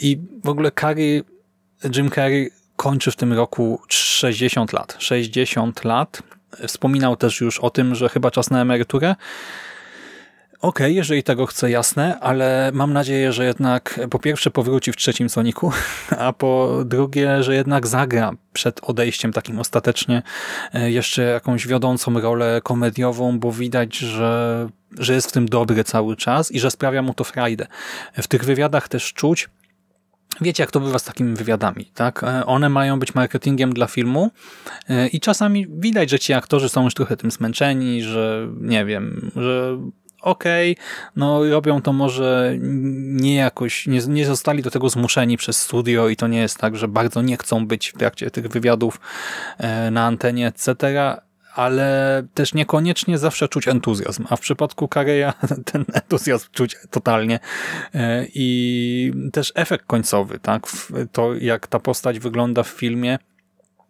I 0.00 0.20
w 0.44 0.48
ogóle 0.48 0.70
Carrey, 0.80 1.22
Jim 1.96 2.10
Carrey 2.10 2.50
kończy 2.76 3.10
w 3.10 3.16
tym 3.16 3.32
roku 3.32 3.80
60 3.88 4.72
lat. 4.72 4.96
60 4.98 5.84
lat 5.84 6.22
Wspominał 6.66 7.16
też 7.16 7.40
już 7.40 7.58
o 7.58 7.70
tym, 7.70 7.94
że 7.94 8.08
chyba 8.08 8.30
czas 8.30 8.50
na 8.50 8.60
emeryturę. 8.60 9.14
Okej, 10.62 10.86
okay, 10.86 10.92
jeżeli 10.92 11.22
tego 11.22 11.46
chce, 11.46 11.70
jasne, 11.70 12.20
ale 12.20 12.70
mam 12.74 12.92
nadzieję, 12.92 13.32
że 13.32 13.44
jednak 13.44 14.00
po 14.10 14.18
pierwsze 14.18 14.50
powróci 14.50 14.92
w 14.92 14.96
trzecim 14.96 15.28
Soniku, 15.28 15.72
a 16.18 16.32
po 16.32 16.78
drugie, 16.84 17.42
że 17.42 17.54
jednak 17.54 17.86
zagra 17.86 18.30
przed 18.52 18.80
odejściem 18.84 19.32
takim 19.32 19.58
ostatecznie 19.58 20.22
e, 20.74 20.90
jeszcze 20.90 21.22
jakąś 21.22 21.66
wiodącą 21.66 22.20
rolę 22.20 22.60
komediową, 22.64 23.38
bo 23.38 23.52
widać, 23.52 23.96
że, 23.96 24.68
że 24.98 25.14
jest 25.14 25.28
w 25.28 25.32
tym 25.32 25.48
dobry 25.48 25.84
cały 25.84 26.16
czas 26.16 26.52
i 26.52 26.60
że 26.60 26.70
sprawia 26.70 27.02
mu 27.02 27.14
to 27.14 27.24
frajdę. 27.24 27.66
W 28.14 28.28
tych 28.28 28.44
wywiadach 28.44 28.88
też 28.88 29.12
czuć, 29.12 29.48
Wiecie, 30.40 30.62
jak 30.62 30.70
to 30.70 30.80
bywa 30.80 30.98
z 30.98 31.04
takimi 31.04 31.34
wywiadami, 31.34 31.84
tak? 31.94 32.24
E, 32.24 32.46
one 32.46 32.68
mają 32.68 32.98
być 32.98 33.14
marketingiem 33.14 33.72
dla 33.72 33.86
filmu 33.86 34.30
e, 34.88 35.08
i 35.08 35.20
czasami 35.20 35.66
widać, 35.70 36.10
że 36.10 36.18
ci 36.18 36.32
aktorzy 36.32 36.68
są 36.68 36.84
już 36.84 36.94
trochę 36.94 37.16
tym 37.16 37.30
zmęczeni, 37.30 38.02
że 38.02 38.48
nie 38.60 38.84
wiem, 38.84 39.30
że 39.36 39.78
okej, 40.22 40.72
okay, 40.72 40.84
no 41.16 41.50
robią 41.50 41.82
to 41.82 41.92
może 41.92 42.56
nie 42.60 43.34
jakoś, 43.34 43.86
nie, 43.86 44.00
nie 44.08 44.26
zostali 44.26 44.62
do 44.62 44.70
tego 44.70 44.88
zmuszeni 44.88 45.36
przez 45.36 45.60
studio 45.60 46.08
i 46.08 46.16
to 46.16 46.28
nie 46.28 46.38
jest 46.38 46.58
tak, 46.58 46.76
że 46.76 46.88
bardzo 46.88 47.22
nie 47.22 47.36
chcą 47.36 47.66
być 47.66 47.88
w 47.88 47.98
trakcie 47.98 48.30
tych 48.30 48.48
wywiadów 48.48 49.00
e, 49.58 49.90
na 49.90 50.06
antenie, 50.06 50.46
etc., 50.46 50.76
ale 51.54 52.22
też 52.34 52.54
niekoniecznie 52.54 53.18
zawsze 53.18 53.48
czuć 53.48 53.68
entuzjazm, 53.68 54.24
a 54.30 54.36
w 54.36 54.40
przypadku 54.40 54.88
Kareya 54.88 55.32
ten 55.72 55.84
entuzjazm 55.92 56.46
czuć 56.52 56.76
totalnie. 56.90 57.38
E, 57.94 58.26
i 58.34 59.12
też 59.32 59.52
efekt 59.54 59.86
końcowy, 59.86 60.38
tak, 60.38 60.66
to 61.12 61.34
jak 61.34 61.66
ta 61.66 61.78
postać 61.78 62.18
wygląda 62.18 62.62
w 62.62 62.68
filmie 62.68 63.18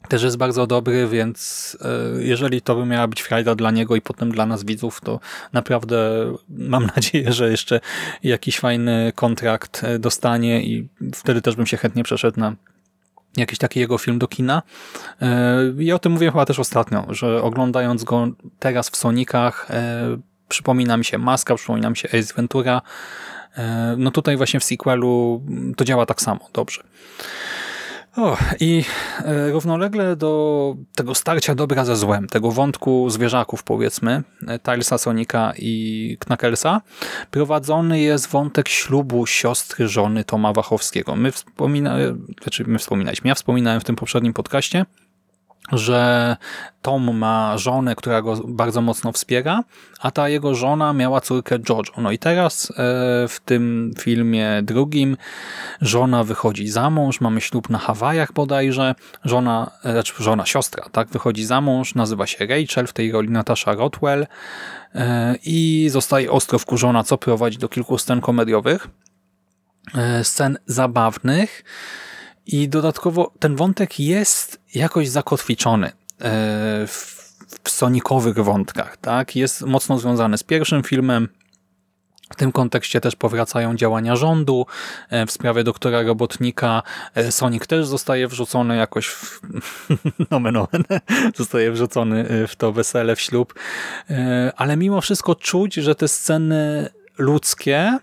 też 0.08 0.22
jest 0.22 0.36
bardzo 0.36 0.66
dobry, 0.66 1.08
więc 1.08 1.76
e, 1.80 2.22
jeżeli 2.22 2.62
to 2.62 2.74
by 2.74 2.86
miała 2.86 3.08
być 3.08 3.22
frajda 3.22 3.54
dla 3.54 3.70
niego 3.70 3.96
i 3.96 4.00
potem 4.00 4.32
dla 4.32 4.46
nas 4.46 4.64
widzów, 4.64 5.00
to 5.00 5.20
naprawdę 5.52 6.26
mam 6.48 6.86
nadzieję, 6.96 7.32
że 7.32 7.50
jeszcze 7.50 7.80
jakiś 8.22 8.58
fajny 8.58 9.12
kontrakt 9.14 9.84
e, 9.84 9.98
dostanie 9.98 10.64
i 10.64 10.88
wtedy 11.14 11.42
też 11.42 11.56
bym 11.56 11.66
się 11.66 11.76
chętnie 11.76 12.04
przeszedł 12.04 12.40
na 12.40 12.56
jakiś 13.36 13.58
taki 13.58 13.80
jego 13.80 13.98
film 13.98 14.18
do 14.18 14.28
kina. 14.28 14.62
E, 15.22 15.58
I 15.78 15.92
o 15.92 15.98
tym 15.98 16.12
mówiłem 16.12 16.32
chyba 16.32 16.46
też 16.46 16.58
ostatnio, 16.58 17.06
że 17.10 17.42
oglądając 17.42 18.04
go 18.04 18.28
teraz 18.58 18.90
w 18.90 18.96
Sonikach 18.96 19.66
e, 19.70 20.18
przypomina 20.48 20.96
mi 20.96 21.04
się 21.04 21.18
Maska, 21.18 21.54
przypomina 21.54 21.90
mi 21.90 21.96
się 21.96 22.08
Ace 22.08 22.34
Ventura. 22.34 22.82
E, 23.56 23.94
no 23.98 24.10
tutaj 24.10 24.36
właśnie 24.36 24.60
w 24.60 24.64
sequelu 24.64 25.42
to 25.76 25.84
działa 25.84 26.06
tak 26.06 26.22
samo, 26.22 26.48
dobrze. 26.52 26.82
O, 28.16 28.36
I 28.60 28.84
e, 29.24 29.50
równolegle 29.50 30.16
do 30.16 30.76
tego 30.94 31.14
starcia 31.14 31.54
dobra 31.54 31.84
ze 31.84 31.96
złem, 31.96 32.26
tego 32.26 32.50
wątku 32.50 33.10
zwierzaków 33.10 33.62
powiedzmy, 33.62 34.22
e, 34.48 34.58
Tilesa, 34.58 34.98
Sonika 34.98 35.52
i 35.58 36.16
Knackersa, 36.20 36.80
prowadzony 37.30 38.00
jest 38.00 38.28
wątek 38.28 38.68
ślubu 38.68 39.26
siostry 39.26 39.88
żony 39.88 40.24
Toma 40.24 40.52
Wachowskiego. 40.52 41.16
My, 41.16 41.32
wspomina, 41.32 41.96
znaczy 42.42 42.64
my 42.66 42.78
wspominaliśmy, 42.78 43.28
ja 43.28 43.34
wspominałem 43.34 43.80
w 43.80 43.84
tym 43.84 43.96
poprzednim 43.96 44.32
podcaście, 44.32 44.86
że 45.72 46.36
Tom 46.82 47.16
ma 47.16 47.58
żonę, 47.58 47.96
która 47.96 48.22
go 48.22 48.40
bardzo 48.44 48.80
mocno 48.80 49.12
wspiera, 49.12 49.64
a 50.00 50.10
ta 50.10 50.28
jego 50.28 50.54
żona 50.54 50.92
miała 50.92 51.20
córkę 51.20 51.58
Jojo. 51.68 51.82
No 51.98 52.10
i 52.10 52.18
teraz 52.18 52.70
e, 52.70 52.74
w 53.28 53.40
tym 53.44 53.92
filmie 53.98 54.60
drugim 54.62 55.16
żona 55.80 56.24
wychodzi 56.24 56.68
za 56.68 56.90
mąż, 56.90 57.20
mamy 57.20 57.40
ślub 57.40 57.70
na 57.70 57.78
Hawajach 57.78 58.32
bodajże, 58.32 58.94
żona, 59.24 59.70
e, 59.84 59.92
znaczy 59.92 60.14
żona, 60.18 60.46
siostra, 60.46 60.84
tak, 60.92 61.08
wychodzi 61.08 61.44
za 61.44 61.60
mąż, 61.60 61.94
nazywa 61.94 62.26
się 62.26 62.46
Rachel, 62.46 62.86
w 62.86 62.92
tej 62.92 63.12
roli 63.12 63.30
Natasha 63.30 63.72
Rothwell 63.72 64.26
e, 64.94 65.34
i 65.44 65.88
zostaje 65.90 66.30
ostro 66.30 66.58
wkurzona, 66.58 67.04
co 67.04 67.18
prowadzi 67.18 67.58
do 67.58 67.68
kilku 67.68 67.98
scen 67.98 68.20
komediowych, 68.20 68.88
scen 70.22 70.58
zabawnych, 70.66 71.64
i 72.46 72.68
dodatkowo 72.68 73.32
ten 73.38 73.56
wątek 73.56 74.00
jest 74.00 74.60
jakoś 74.74 75.08
zakotwiczony 75.08 75.86
e, 75.86 75.92
w, 76.86 77.22
sonikowych 77.68 78.38
wątkach. 78.38 78.96
tak? 78.96 79.36
Jest 79.36 79.62
mocno 79.62 79.98
związany 79.98 80.38
z 80.38 80.42
pierwszym 80.42 80.82
filmem, 80.82 81.28
w 82.32 82.36
tym 82.36 82.52
kontekście 82.52 83.00
też 83.00 83.16
powracają 83.16 83.76
działania 83.76 84.16
rządu 84.16 84.66
e, 85.10 85.26
w 85.26 85.30
sprawie 85.30 85.64
doktora 85.64 86.02
robotnika. 86.02 86.82
E, 87.14 87.32
Sonic 87.32 87.66
też 87.66 87.86
zostaje 87.86 88.28
wrzucony 88.28 88.76
jakoś 88.76 89.06
w, 89.06 89.40
nomen 90.30 90.56
omen, 90.56 90.84
zostaje 91.36 91.72
wrzucony 91.72 92.46
w 92.48 92.56
to 92.56 92.72
wesele, 92.72 93.16
w 93.16 93.20
ślub. 93.20 93.54
Ale 94.56 94.76
mimo 94.76 95.00
wszystko 95.00 95.34
czuć, 95.34 95.74
że 95.74 95.94
te 95.94 96.08
sceny 96.08 96.88
ludzkie 97.18 97.98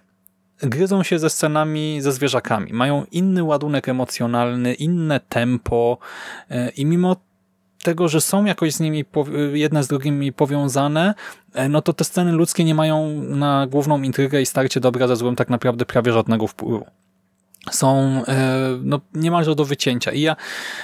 gryzą 0.61 1.03
się 1.03 1.19
ze 1.19 1.29
scenami 1.29 2.01
ze 2.01 2.11
zwierzakami. 2.11 2.73
Mają 2.73 3.05
inny 3.11 3.43
ładunek 3.43 3.89
emocjonalny, 3.89 4.73
inne 4.73 5.19
tempo 5.19 5.97
e, 6.49 6.69
i 6.69 6.85
mimo 6.85 7.15
tego, 7.83 8.07
że 8.07 8.21
są 8.21 8.45
jakoś 8.45 8.73
z 8.73 8.79
nimi 8.79 9.05
jedne 9.53 9.83
z 9.83 9.87
drugimi 9.87 10.33
powiązane, 10.33 11.13
e, 11.53 11.69
no 11.69 11.81
to 11.81 11.93
te 11.93 12.03
sceny 12.03 12.31
ludzkie 12.31 12.63
nie 12.63 12.75
mają 12.75 13.09
na 13.23 13.67
główną 13.67 14.01
intrygę 14.01 14.41
i 14.41 14.45
starcie 14.45 14.79
dobra 14.79 15.07
ze 15.07 15.15
złym 15.15 15.35
tak 15.35 15.49
naprawdę 15.49 15.85
prawie 15.85 16.11
żadnego 16.11 16.47
wpływu. 16.47 16.85
Są 17.71 18.21
e, 18.27 18.79
no, 18.83 18.99
niemalże 19.13 19.55
do 19.55 19.65
wycięcia. 19.65 20.11
I 20.11 20.21
ja 20.21 20.35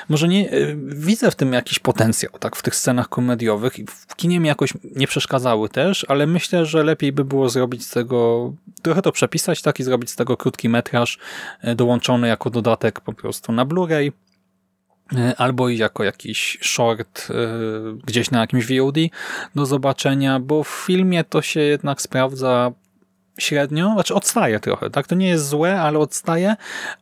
może 0.10 0.28
nie 0.28 0.52
e, 0.52 0.76
widzę 0.86 1.32
w 1.32 1.36
tym 1.36 1.54
jakiś 1.54 1.80
potencjał, 1.80 2.32
tak, 2.40 2.56
w 2.56 2.62
tych 2.62 2.76
scenach 2.76 3.10
komediowych. 3.10 3.80
I 3.80 3.86
w 4.08 4.16
kinie 4.16 4.40
mi 4.40 4.48
jakoś 4.48 4.74
nie 4.96 5.08
przeszkadzały 5.08 5.70
też, 5.70 6.06
ale 6.10 6.28
myślę, 6.28 6.66
że 6.66 6.84
lepiej 6.84 7.12
by 7.12 7.26
było 7.26 7.50
zrobić 7.50 7.86
z 7.86 7.90
tego, 7.90 8.54
trochę 8.82 9.02
to 9.02 9.12
przepisać, 9.12 9.62
tak, 9.62 9.80
i 9.80 9.84
zrobić 9.84 10.10
z 10.10 10.16
tego 10.16 10.38
krótki 10.38 10.70
metraż 10.70 11.20
e, 11.62 11.76
dołączony 11.76 12.28
jako 12.28 12.50
dodatek 12.50 13.02
po 13.02 13.14
prostu 13.14 13.52
na 13.52 13.66
Blu-ray 13.66 14.12
albo 15.38 15.70
jako 15.70 16.04
jakiś 16.04 16.58
short 16.62 17.28
gdzieś 18.06 18.32
na 18.32 18.40
jakimś 18.40 18.66
VOD 18.68 18.96
do 19.56 19.66
zobaczenia, 19.66 20.40
bo 20.40 20.64
w 20.64 20.70
filmie 20.70 21.24
to 21.24 21.42
się 21.42 21.60
jednak 21.60 22.02
sprawdza 22.02 22.72
średnio, 23.40 23.94
znaczy 23.94 24.16
odstaje 24.16 24.60
trochę, 24.60 24.90
tak? 24.90 25.08
To 25.08 25.16
nie 25.16 25.28
jest 25.28 25.48
złe, 25.48 25.82
ale 25.82 26.00
odstaje, 26.00 26.56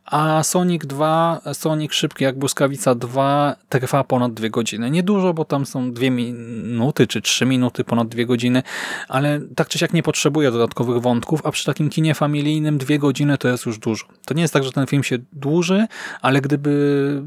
a 0.05 0.43
Sonic 0.43 0.85
2, 0.85 1.41
Sonic 1.53 1.93
Szybki 1.93 2.23
jak 2.23 2.37
Błyskawica 2.37 2.95
2 2.95 3.55
trwa 3.69 4.03
ponad 4.03 4.33
dwie 4.33 4.49
godziny. 4.49 4.91
Niedużo, 4.91 5.33
bo 5.33 5.45
tam 5.45 5.65
są 5.65 5.91
dwie 5.91 6.11
minuty 6.11 7.07
czy 7.07 7.21
trzy 7.21 7.45
minuty, 7.45 7.83
ponad 7.83 8.07
dwie 8.07 8.25
godziny, 8.25 8.63
ale 9.07 9.41
tak 9.55 9.67
czy 9.67 9.79
siak 9.79 9.93
nie 9.93 10.03
potrzebuje 10.03 10.51
dodatkowych 10.51 11.01
wątków, 11.01 11.45
a 11.45 11.51
przy 11.51 11.65
takim 11.65 11.89
kinie 11.89 12.15
familijnym 12.15 12.77
dwie 12.77 12.99
godziny 12.99 13.37
to 13.37 13.47
jest 13.47 13.65
już 13.65 13.77
dużo. 13.77 14.05
To 14.25 14.33
nie 14.33 14.41
jest 14.41 14.53
tak, 14.53 14.63
że 14.63 14.71
ten 14.71 14.87
film 14.87 15.03
się 15.03 15.17
dłuży, 15.33 15.87
ale 16.21 16.41
gdyby 16.41 17.23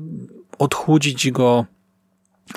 odchudzić 0.58 1.30
go 1.30 1.64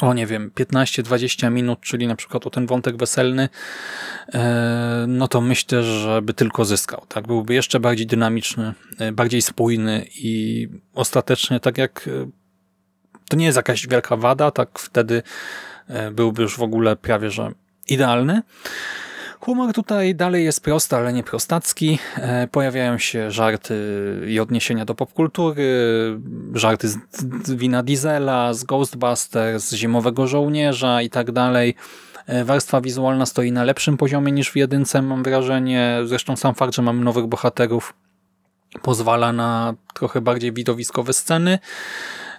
o 0.02 0.14
nie 0.14 0.26
wiem, 0.26 0.52
15-20 0.56 1.52
minut, 1.52 1.80
czyli 1.82 2.08
na 2.08 2.16
przykład 2.16 2.48
o 2.48 2.50
ten 2.50 2.66
wątek 2.66 2.98
weselny, 2.98 3.50
e, 4.34 5.06
no 5.08 5.28
to 5.28 5.42
myślę, 5.42 5.84
że 5.84 6.22
by 6.22 6.34
tylko 6.34 6.66
zyskał. 6.66 7.06
Tak? 7.08 7.28
Byłby 7.28 7.54
jeszcze 7.54 7.80
bardziej 7.80 8.08
dynamiczny, 8.08 8.74
e, 9.00 9.12
bardziej 9.12 9.42
spójny 9.42 10.06
i 10.16 10.68
ostatecznie 10.94 11.60
tak 11.60 11.78
jak 11.78 12.08
e, 12.08 12.30
to 13.30 13.38
nie 13.38 13.46
jest 13.46 13.56
jakaś 13.56 13.88
wielka 13.88 14.18
wada, 14.18 14.52
tak 14.52 14.80
wtedy 14.80 15.24
byłby 16.12 16.42
już 16.42 16.58
w 16.58 16.62
ogóle 16.62 16.96
prawie, 16.96 17.32
że 17.32 17.52
idealny. 17.88 18.42
Humor 19.40 19.74
tutaj 19.74 20.16
dalej 20.16 20.46
jest 20.46 20.64
prosty, 20.64 20.96
ale 20.96 21.14
nie 21.14 21.24
prostacki. 21.24 22.00
E, 22.16 22.48
pojawiają 22.48 22.98
się 22.98 23.32
żarty 23.32 23.76
i 24.28 24.40
odniesienia 24.40 24.86
do 24.86 24.96
popkultury, 24.96 25.66
żarty 26.54 26.88
z 26.88 27.52
wina 27.52 27.84
Diesela, 27.84 28.54
z 28.54 28.64
Ghostbusters, 28.64 29.70
z 29.70 29.76
Zimowego 29.76 30.28
Żołnierza 30.28 31.02
i 31.02 31.10
tak 31.10 31.32
dalej. 31.32 31.76
E, 32.28 32.46
warstwa 32.46 32.82
wizualna 32.82 33.26
stoi 33.26 33.52
na 33.52 33.64
lepszym 33.64 33.98
poziomie 33.98 34.32
niż 34.32 34.52
w 34.52 34.56
jedynce, 34.56 35.02
mam 35.02 35.24
wrażenie. 35.24 36.00
Zresztą 36.06 36.36
sam 36.36 36.56
fakt, 36.56 36.76
że 36.76 36.82
mamy 36.82 37.04
nowych 37.04 37.28
bohaterów 37.28 37.94
pozwala 38.82 39.34
na 39.34 39.74
trochę 39.94 40.22
bardziej 40.22 40.54
widowiskowe 40.54 41.14
sceny. 41.14 41.60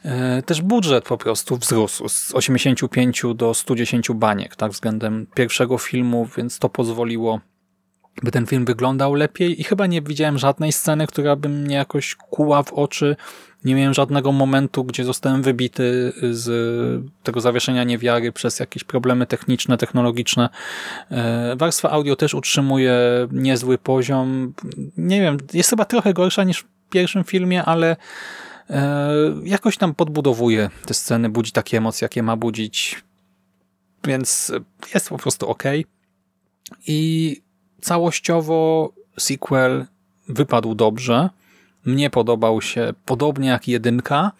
E, 0.04 0.42
też 0.42 0.62
budżet 0.62 1.04
po 1.04 1.18
prostu 1.18 1.56
wzrósł 1.56 2.08
z 2.08 2.34
85 2.34 3.22
do 3.34 3.54
110 3.54 4.10
baniek 4.14 4.56
tak, 4.56 4.72
względem 4.72 5.26
pierwszego 5.34 5.78
filmu, 5.78 6.28
więc 6.36 6.58
to 6.58 6.68
pozwoliło 6.68 7.40
by 8.22 8.30
ten 8.30 8.46
film 8.46 8.64
wyglądał 8.64 9.14
lepiej 9.14 9.60
i 9.60 9.64
chyba 9.64 9.86
nie 9.86 10.02
widziałem 10.02 10.38
żadnej 10.38 10.72
sceny, 10.72 11.06
która 11.06 11.36
by 11.36 11.48
mnie 11.48 11.76
jakoś 11.76 12.14
kuła 12.14 12.62
w 12.62 12.72
oczy. 12.72 13.16
Nie 13.64 13.74
miałem 13.74 13.94
żadnego 13.94 14.32
momentu, 14.32 14.84
gdzie 14.84 15.04
zostałem 15.04 15.42
wybity 15.42 16.12
z 16.30 17.04
tego 17.22 17.40
zawieszenia 17.40 17.84
niewiary 17.84 18.32
przez 18.32 18.60
jakieś 18.60 18.84
problemy 18.84 19.26
techniczne, 19.26 19.78
technologiczne. 19.78 20.48
E, 21.10 21.56
warstwa 21.56 21.90
audio 21.90 22.16
też 22.16 22.34
utrzymuje 22.34 22.94
niezły 23.32 23.78
poziom. 23.78 24.54
Nie 24.96 25.20
wiem, 25.20 25.36
jest 25.52 25.70
chyba 25.70 25.84
trochę 25.84 26.14
gorsza 26.14 26.44
niż 26.44 26.60
w 26.60 26.90
pierwszym 26.90 27.24
filmie, 27.24 27.64
ale 27.64 27.96
jakoś 29.44 29.76
tam 29.76 29.94
podbudowuje 29.94 30.70
te 30.86 30.94
sceny, 30.94 31.28
budzi 31.28 31.52
takie 31.52 31.76
emocje, 31.78 32.04
jakie 32.04 32.22
ma 32.22 32.36
budzić, 32.36 33.02
więc 34.04 34.52
jest 34.94 35.08
po 35.08 35.18
prostu 35.18 35.48
ok. 35.48 35.62
I 36.86 37.42
całościowo 37.80 38.92
sequel 39.18 39.86
wypadł 40.28 40.74
dobrze. 40.74 41.30
Mnie 41.84 42.10
podobał 42.10 42.62
się 42.62 42.92
podobnie 43.04 43.48
jak 43.48 43.68
jedynka. 43.68 44.32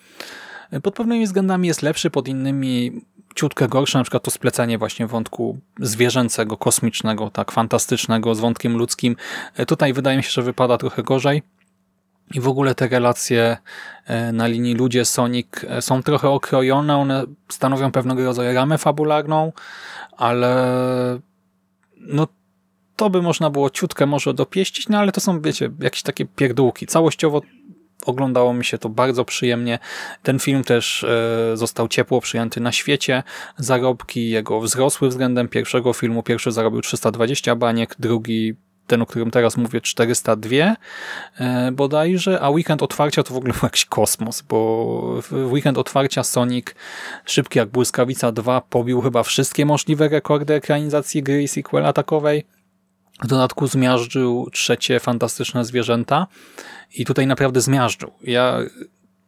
Pod 0.83 0.95
pewnymi 0.95 1.27
względami 1.27 1.69
jest 1.69 1.83
lepszy, 1.83 2.11
pod 2.11 2.29
innymi 2.29 3.01
ciutkę 3.35 3.69
gorsze, 3.69 3.99
na 3.99 4.05
przykład 4.05 4.23
to 4.23 4.31
splecenie 4.31 4.79
właśnie 4.79 5.07
wątku 5.07 5.59
zwierzęcego, 5.79 6.57
kosmicznego, 6.57 7.31
tak 7.31 7.53
fantastycznego 7.53 8.35
z 8.35 8.41
wątkiem 8.41 8.77
ludzkim. 8.77 9.17
E, 9.57 9.67
tutaj 9.67 9.93
wydaje 9.93 10.17
mi 10.17 10.23
się, 10.23 10.31
że 10.31 10.43
wypada 10.43 10.79
trochę 10.79 11.03
gorzej. 11.03 11.43
I 12.35 12.41
w 12.41 12.49
ogóle 12.49 12.75
te 12.75 12.89
relacje 12.89 13.57
e, 14.07 14.33
na 14.33 14.47
linii 14.47 14.75
ludzie-Sonic 14.75 15.47
e, 15.69 15.83
są 15.83 16.03
trochę 16.03 16.29
okrojone, 16.29 16.97
one 16.97 17.25
stanowią 17.49 17.93
pewnego 17.93 18.25
rodzaju 18.25 18.55
ramę 18.55 18.79
fabularną, 18.79 19.53
ale 20.17 20.67
no 21.97 22.29
to 22.97 23.11
by 23.11 23.23
można 23.23 23.51
było 23.51 23.71
ciutkę 23.71 24.07
może 24.07 24.35
dopieścić, 24.35 24.89
no 24.89 24.99
ale 24.99 25.13
to 25.13 25.21
są, 25.21 25.41
wiecie, 25.41 25.71
jakieś 25.81 26.03
takie 26.03 26.27
pierdółki. 26.27 26.87
Całościowo 26.87 27.43
oglądało 28.07 28.55
mi 28.55 28.65
się 28.65 28.79
to 28.79 28.89
bardzo 28.89 29.25
przyjemnie. 29.25 29.79
Ten 30.23 30.39
film 30.39 30.65
też 30.65 31.05
e, 31.05 31.57
został 31.57 31.89
ciepło 31.89 32.21
przyjęty 32.21 32.61
na 32.61 32.73
świecie. 32.73 33.23
Zarobki 33.57 34.31
jego 34.31 34.61
wzrosły 34.61 35.09
względem 35.09 35.49
pierwszego 35.49 35.93
filmu. 35.93 36.23
Pierwszy 36.23 36.53
zarobił 36.53 36.81
320 36.81 37.57
baniek, 37.57 37.97
drugi 37.99 38.55
ten, 38.91 39.03
o 39.03 39.07
którym 39.07 39.31
teraz 39.31 39.57
mówię, 39.57 39.81
402 39.81 40.57
e, 41.39 41.73
bodajże, 41.73 42.41
a 42.41 42.51
weekend 42.51 42.83
otwarcia 42.83 43.23
to 43.23 43.35
w 43.35 43.37
ogóle 43.37 43.53
był 43.53 43.63
jakiś 43.63 43.85
kosmos, 43.85 44.43
bo 44.43 45.23
w 45.23 45.33
weekend 45.33 45.79
otwarcia 45.79 46.25
Sonic 46.25 46.67
szybki 47.25 47.59
jak 47.59 47.69
błyskawica 47.69 48.33
2 48.33 48.61
pobił 48.61 49.01
chyba 49.01 49.23
wszystkie 49.23 49.67
możliwe 49.67 50.09
rekordy 50.09 50.55
ekranizacji 50.55 51.23
gry 51.23 51.43
i 51.43 51.49
sequela 51.49 51.93
takowej. 51.93 52.47
W 53.23 53.27
dodatku 53.27 53.67
zmiażdżył 53.67 54.51
trzecie 54.53 55.01
fantastyczne 55.01 55.65
zwierzęta 55.65 56.27
i 56.95 57.05
tutaj 57.05 57.27
naprawdę 57.27 57.61
zmiażdżył. 57.61 58.11
Ja 58.23 58.59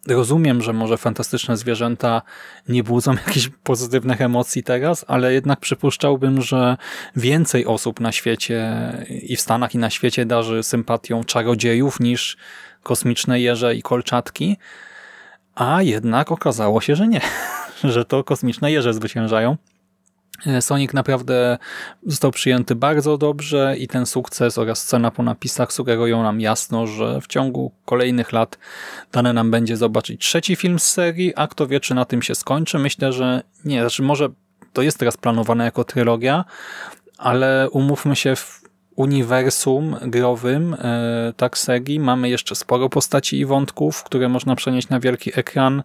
Rozumiem, 0.09 0.63
że 0.63 0.73
może 0.73 0.97
fantastyczne 0.97 1.57
zwierzęta 1.57 2.23
nie 2.69 2.85
budzą 2.85 3.13
jakichś 3.27 3.49
pozytywnych 3.63 4.21
emocji 4.21 4.63
teraz, 4.63 5.05
ale 5.09 5.33
jednak 5.33 5.61
przypuszczałbym, 5.61 6.43
że 6.43 6.77
więcej 7.17 7.67
osób 7.67 8.01
na 8.01 8.13
świecie 8.13 8.73
i 9.09 9.37
w 9.37 9.41
Stanach 9.41 9.75
i 9.75 9.79
na 9.79 9.91
świecie 9.91 10.27
darzy 10.27 10.63
sympatią 10.63 11.25
czarodziejów 11.25 12.01
niż 12.01 12.37
kosmiczne 12.83 13.41
jeże 13.41 13.75
i 13.75 13.83
kolczatki, 13.83 14.57
a 15.55 15.83
jednak 15.83 16.33
okazało 16.33 16.81
się, 16.81 16.97
że 16.97 17.09
nie, 17.09 17.21
że 17.85 18.05
to 18.05 18.25
kosmiczne 18.25 18.73
jeże 18.73 18.95
zwyciężają. 18.95 19.57
E, 20.47 20.63
Sonic 20.63 20.93
naprawdę 20.93 21.59
został 22.07 22.31
przyjęty 22.31 22.75
bardzo 22.75 23.19
dobrze 23.19 23.75
i 23.79 23.89
ten 23.89 24.07
sukces 24.07 24.59
oraz 24.59 24.83
scena 24.83 25.11
po 25.11 25.23
napisach 25.23 25.73
sugerują 25.73 26.23
nam 26.23 26.41
jasno, 26.41 26.87
że 26.87 27.21
w 27.21 27.27
ciągu 27.27 27.73
kolejnych 27.85 28.33
lat 28.33 28.59
dane 29.13 29.33
nam 29.33 29.51
będzie 29.51 29.77
zobaczyć 29.77 30.21
trzeci 30.21 30.57
film 30.57 30.79
z 30.79 30.85
serii, 30.85 31.33
a 31.37 31.47
kto 31.47 31.67
wie, 31.67 31.81
czy 31.81 31.95
na 31.95 32.05
tym 32.05 32.23
się 32.23 32.35
skończy. 32.35 32.79
Myślę, 32.79 33.13
że 33.13 33.43
nie, 33.65 33.81
znaczy 33.81 34.03
może 34.03 34.29
to 34.73 34.83
jest 34.83 34.99
teraz 34.99 35.17
planowane 35.17 35.65
jako 35.65 35.85
trylogia, 35.85 36.45
ale 37.19 37.71
umówmy 37.71 38.17
się, 38.17 38.37
w 38.37 38.62
uniwersum 39.03 39.97
growym 40.03 40.75
e, 40.75 41.33
tak 41.37 41.59
serii 41.59 42.01
mamy 42.01 42.29
jeszcze 42.29 42.55
sporo 42.55 42.89
postaci 42.89 43.39
i 43.39 43.47
wątków, 43.47 44.03
które 44.03 44.29
można 44.29 44.57
przenieść 44.57 44.89
na 44.89 45.01
wielki 45.01 45.31
ekran. 45.35 45.83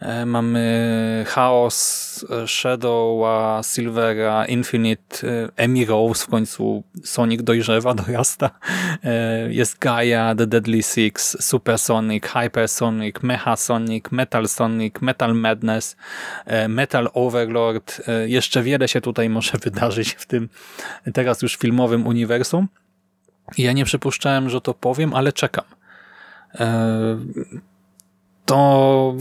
E, 0.00 0.26
mamy 0.26 1.24
Chaos, 1.28 2.26
e, 2.30 2.48
Shadowa, 2.48 3.60
Silvera, 3.62 4.46
Infinite, 4.46 5.18
Emi 5.56 5.86
Rose, 5.86 6.24
w 6.24 6.28
końcu 6.28 6.82
Sonic 7.04 7.42
dojrzewa, 7.42 7.94
dorasta. 8.04 8.50
Jest 9.48 9.78
Gaia, 9.78 10.34
The 10.34 10.46
Deadly 10.46 10.82
Six, 10.82 11.44
Supersonic, 11.44 12.26
Hypersonic, 12.26 13.22
Mechasonic, 13.22 14.04
Metal 14.10 14.48
Sonic, 14.48 15.00
Metal 15.00 15.34
Madness, 15.34 15.96
Metal 16.68 17.08
Overlord. 17.14 18.02
Jeszcze 18.26 18.62
wiele 18.62 18.88
się 18.88 19.00
tutaj 19.00 19.28
może 19.28 19.58
wydarzyć 19.58 20.14
w 20.14 20.26
tym 20.26 20.48
teraz 21.14 21.42
już 21.42 21.56
filmowym 21.56 22.06
uniwersum. 22.06 22.37
Ja 23.58 23.72
nie 23.72 23.84
przypuszczałem, 23.84 24.50
że 24.50 24.60
to 24.60 24.74
powiem, 24.74 25.14
ale 25.14 25.32
czekam. 25.32 25.64
To 28.44 29.14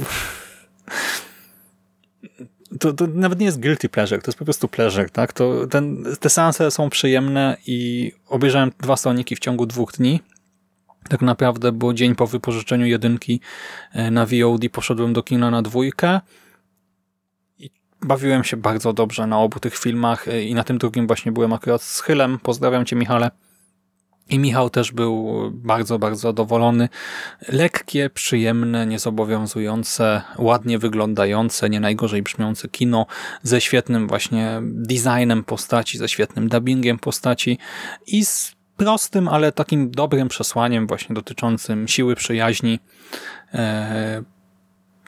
to, 2.79 2.93
to 2.93 3.07
nawet 3.07 3.39
nie 3.39 3.45
jest 3.45 3.61
guilty 3.61 3.89
pleasure, 3.89 4.21
to 4.21 4.31
jest 4.31 4.39
po 4.39 4.45
prostu 4.45 4.67
pleasure, 4.67 5.09
tak? 5.09 5.33
To 5.33 5.67
ten, 5.67 6.05
te 6.19 6.29
seanse 6.29 6.71
są 6.71 6.89
przyjemne 6.89 7.57
i 7.67 8.11
obejrzałem 8.29 8.71
dwa 8.79 8.97
Soniki 8.97 9.35
w 9.35 9.39
ciągu 9.39 9.65
dwóch 9.65 9.91
dni. 9.91 10.19
Tak 11.09 11.21
naprawdę, 11.21 11.71
bo 11.71 11.93
dzień 11.93 12.15
po 12.15 12.27
wypożyczeniu 12.27 12.85
jedynki 12.85 13.41
e, 13.93 14.11
na 14.11 14.25
VOD 14.25 14.61
poszedłem 14.71 15.13
do 15.13 15.23
kina 15.23 15.51
na 15.51 15.61
dwójkę 15.61 16.19
bawiłem 18.01 18.43
się 18.43 18.57
bardzo 18.57 18.93
dobrze 18.93 19.27
na 19.27 19.39
obu 19.39 19.59
tych 19.59 19.77
filmach 19.77 20.27
e, 20.27 20.43
i 20.43 20.53
na 20.53 20.63
tym 20.63 20.77
drugim 20.77 21.07
właśnie 21.07 21.31
byłem 21.31 21.53
akurat 21.53 21.81
z 21.81 22.01
Chylem. 22.01 22.39
Pozdrawiam 22.39 22.85
Cię 22.85 22.95
Michale. 22.95 23.31
I 24.29 24.39
Michał 24.39 24.69
też 24.69 24.91
był 24.91 25.41
bardzo, 25.51 25.99
bardzo 25.99 26.19
zadowolony. 26.19 26.89
Lekkie, 27.47 28.09
przyjemne, 28.09 28.87
niezobowiązujące, 28.87 30.21
ładnie 30.37 30.79
wyglądające, 30.79 31.69
nie 31.69 31.79
najgorzej 31.79 32.21
brzmiące 32.21 32.67
kino 32.67 33.05
ze 33.43 33.61
świetnym 33.61 34.07
właśnie 34.07 34.59
designem 34.63 35.43
postaci, 35.43 35.97
ze 35.97 36.09
świetnym 36.09 36.49
dubbingiem 36.49 36.99
postaci 36.99 37.57
i 38.07 38.25
z 38.25 38.55
prostym, 38.77 39.27
ale 39.27 39.51
takim 39.51 39.91
dobrym 39.91 40.27
przesłaniem 40.27 40.87
właśnie 40.87 41.15
dotyczącym 41.15 41.87
siły 41.87 42.15
przyjaźni. 42.15 42.79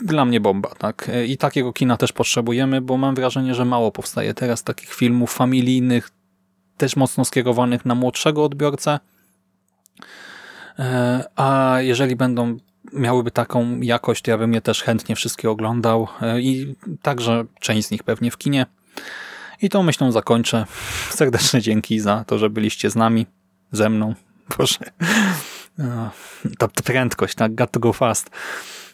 E, 0.02 0.06
dla 0.06 0.26
mnie 0.26 0.40
bomba, 0.40 0.70
tak? 0.78 1.12
I 1.28 1.38
takiego 1.38 1.74
kina 1.74 1.98
też 1.98 2.14
potrzebujemy, 2.14 2.82
bo 2.82 2.98
mam 2.98 3.16
wrażenie, 3.16 3.56
że 3.56 3.66
mało 3.66 3.92
powstaje 3.92 4.34
teraz 4.34 4.64
takich 4.64 4.94
filmów 4.94 5.34
familijnych, 5.34 6.10
też 6.78 6.96
mocno 6.96 7.26
skierowanych 7.26 7.86
na 7.86 7.96
młodszego 7.96 8.44
odbiorcę. 8.44 9.00
E, 10.80 11.24
A 11.36 11.78
jeżeli 11.80 12.16
będą 12.16 12.58
miałyby 12.94 13.32
taką 13.32 13.80
jakość, 13.82 14.22
to 14.22 14.32
ja 14.32 14.38
bym 14.38 14.54
je 14.54 14.62
też 14.62 14.84
chętnie 14.84 15.16
wszystkie 15.16 15.50
oglądał 15.50 16.08
e, 16.22 16.42
i 16.42 16.76
także 17.02 17.46
część 17.60 17.88
z 17.88 17.92
nich 17.92 18.04
pewnie 18.04 18.32
w 18.32 18.38
kinie. 18.38 18.66
I 19.62 19.70
tą 19.70 19.84
myślą 19.84 20.12
zakończę. 20.12 20.66
Serdeczne 21.10 21.62
dzięki 21.62 22.00
za 22.00 22.24
to, 22.28 22.38
że 22.38 22.50
byliście 22.50 22.90
z 22.90 22.96
nami, 22.96 23.26
ze 23.72 23.90
mną. 23.90 24.14
E, 25.80 26.10
Ta 26.58 26.68
ta 26.68 26.84
prędkość, 26.84 27.36
tak? 27.36 27.56
Got 27.56 27.72
to 27.72 27.80
go 27.80 27.94
fast. 27.94 28.30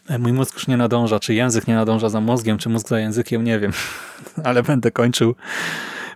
E, 0.10 0.20
Mój 0.20 0.34
mózg 0.34 0.54
już 0.54 0.68
nie 0.68 0.78
nadąża. 0.78 1.20
Czy 1.20 1.34
język 1.34 1.68
nie 1.68 1.76
nadąża 1.76 2.10
za 2.10 2.22
mózgiem, 2.22 2.58
czy 2.58 2.70
mózg 2.70 2.88
za 2.88 3.00
językiem, 3.00 3.44
nie 3.44 3.60
wiem. 3.60 3.72
Ale 4.44 4.64
będę 4.64 4.92
kończył. 4.92 5.36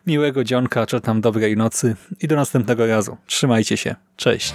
Miłego 0.08 0.44
dzionka, 0.44 0.86
czy 0.86 1.02
tam 1.02 1.22
dobrej 1.22 1.58
nocy 1.58 1.96
i 2.22 2.28
do 2.28 2.36
następnego 2.36 2.88
razu. 2.88 3.18
Trzymajcie 3.28 3.78
się. 3.78 3.96
Cześć. 4.16 4.54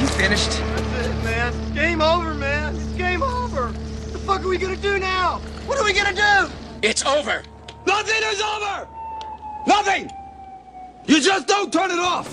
You 0.00 0.06
finished? 0.06 0.50
That's 0.94 1.06
it, 1.08 1.24
man. 1.24 1.52
It's 1.52 1.70
game 1.74 2.02
over, 2.02 2.34
man. 2.34 2.74
It's 2.76 2.96
game 2.98 3.22
over. 3.22 3.62
What 3.72 4.12
the 4.12 4.18
fuck 4.18 4.40
are 4.44 4.48
we 4.48 4.58
gonna 4.58 4.76
do 4.76 4.98
now? 4.98 5.40
What 5.66 5.78
are 5.78 5.84
we 5.84 5.92
gonna 5.92 6.14
do? 6.14 6.48
It's 6.82 7.04
over. 7.06 7.42
Nothing 7.86 8.22
is 8.32 8.40
over! 8.54 8.86
Nothing! 9.66 10.10
You 11.06 11.20
just 11.20 11.46
don't 11.48 11.72
turn 11.72 11.90
it 11.90 11.98
off! 11.98 12.28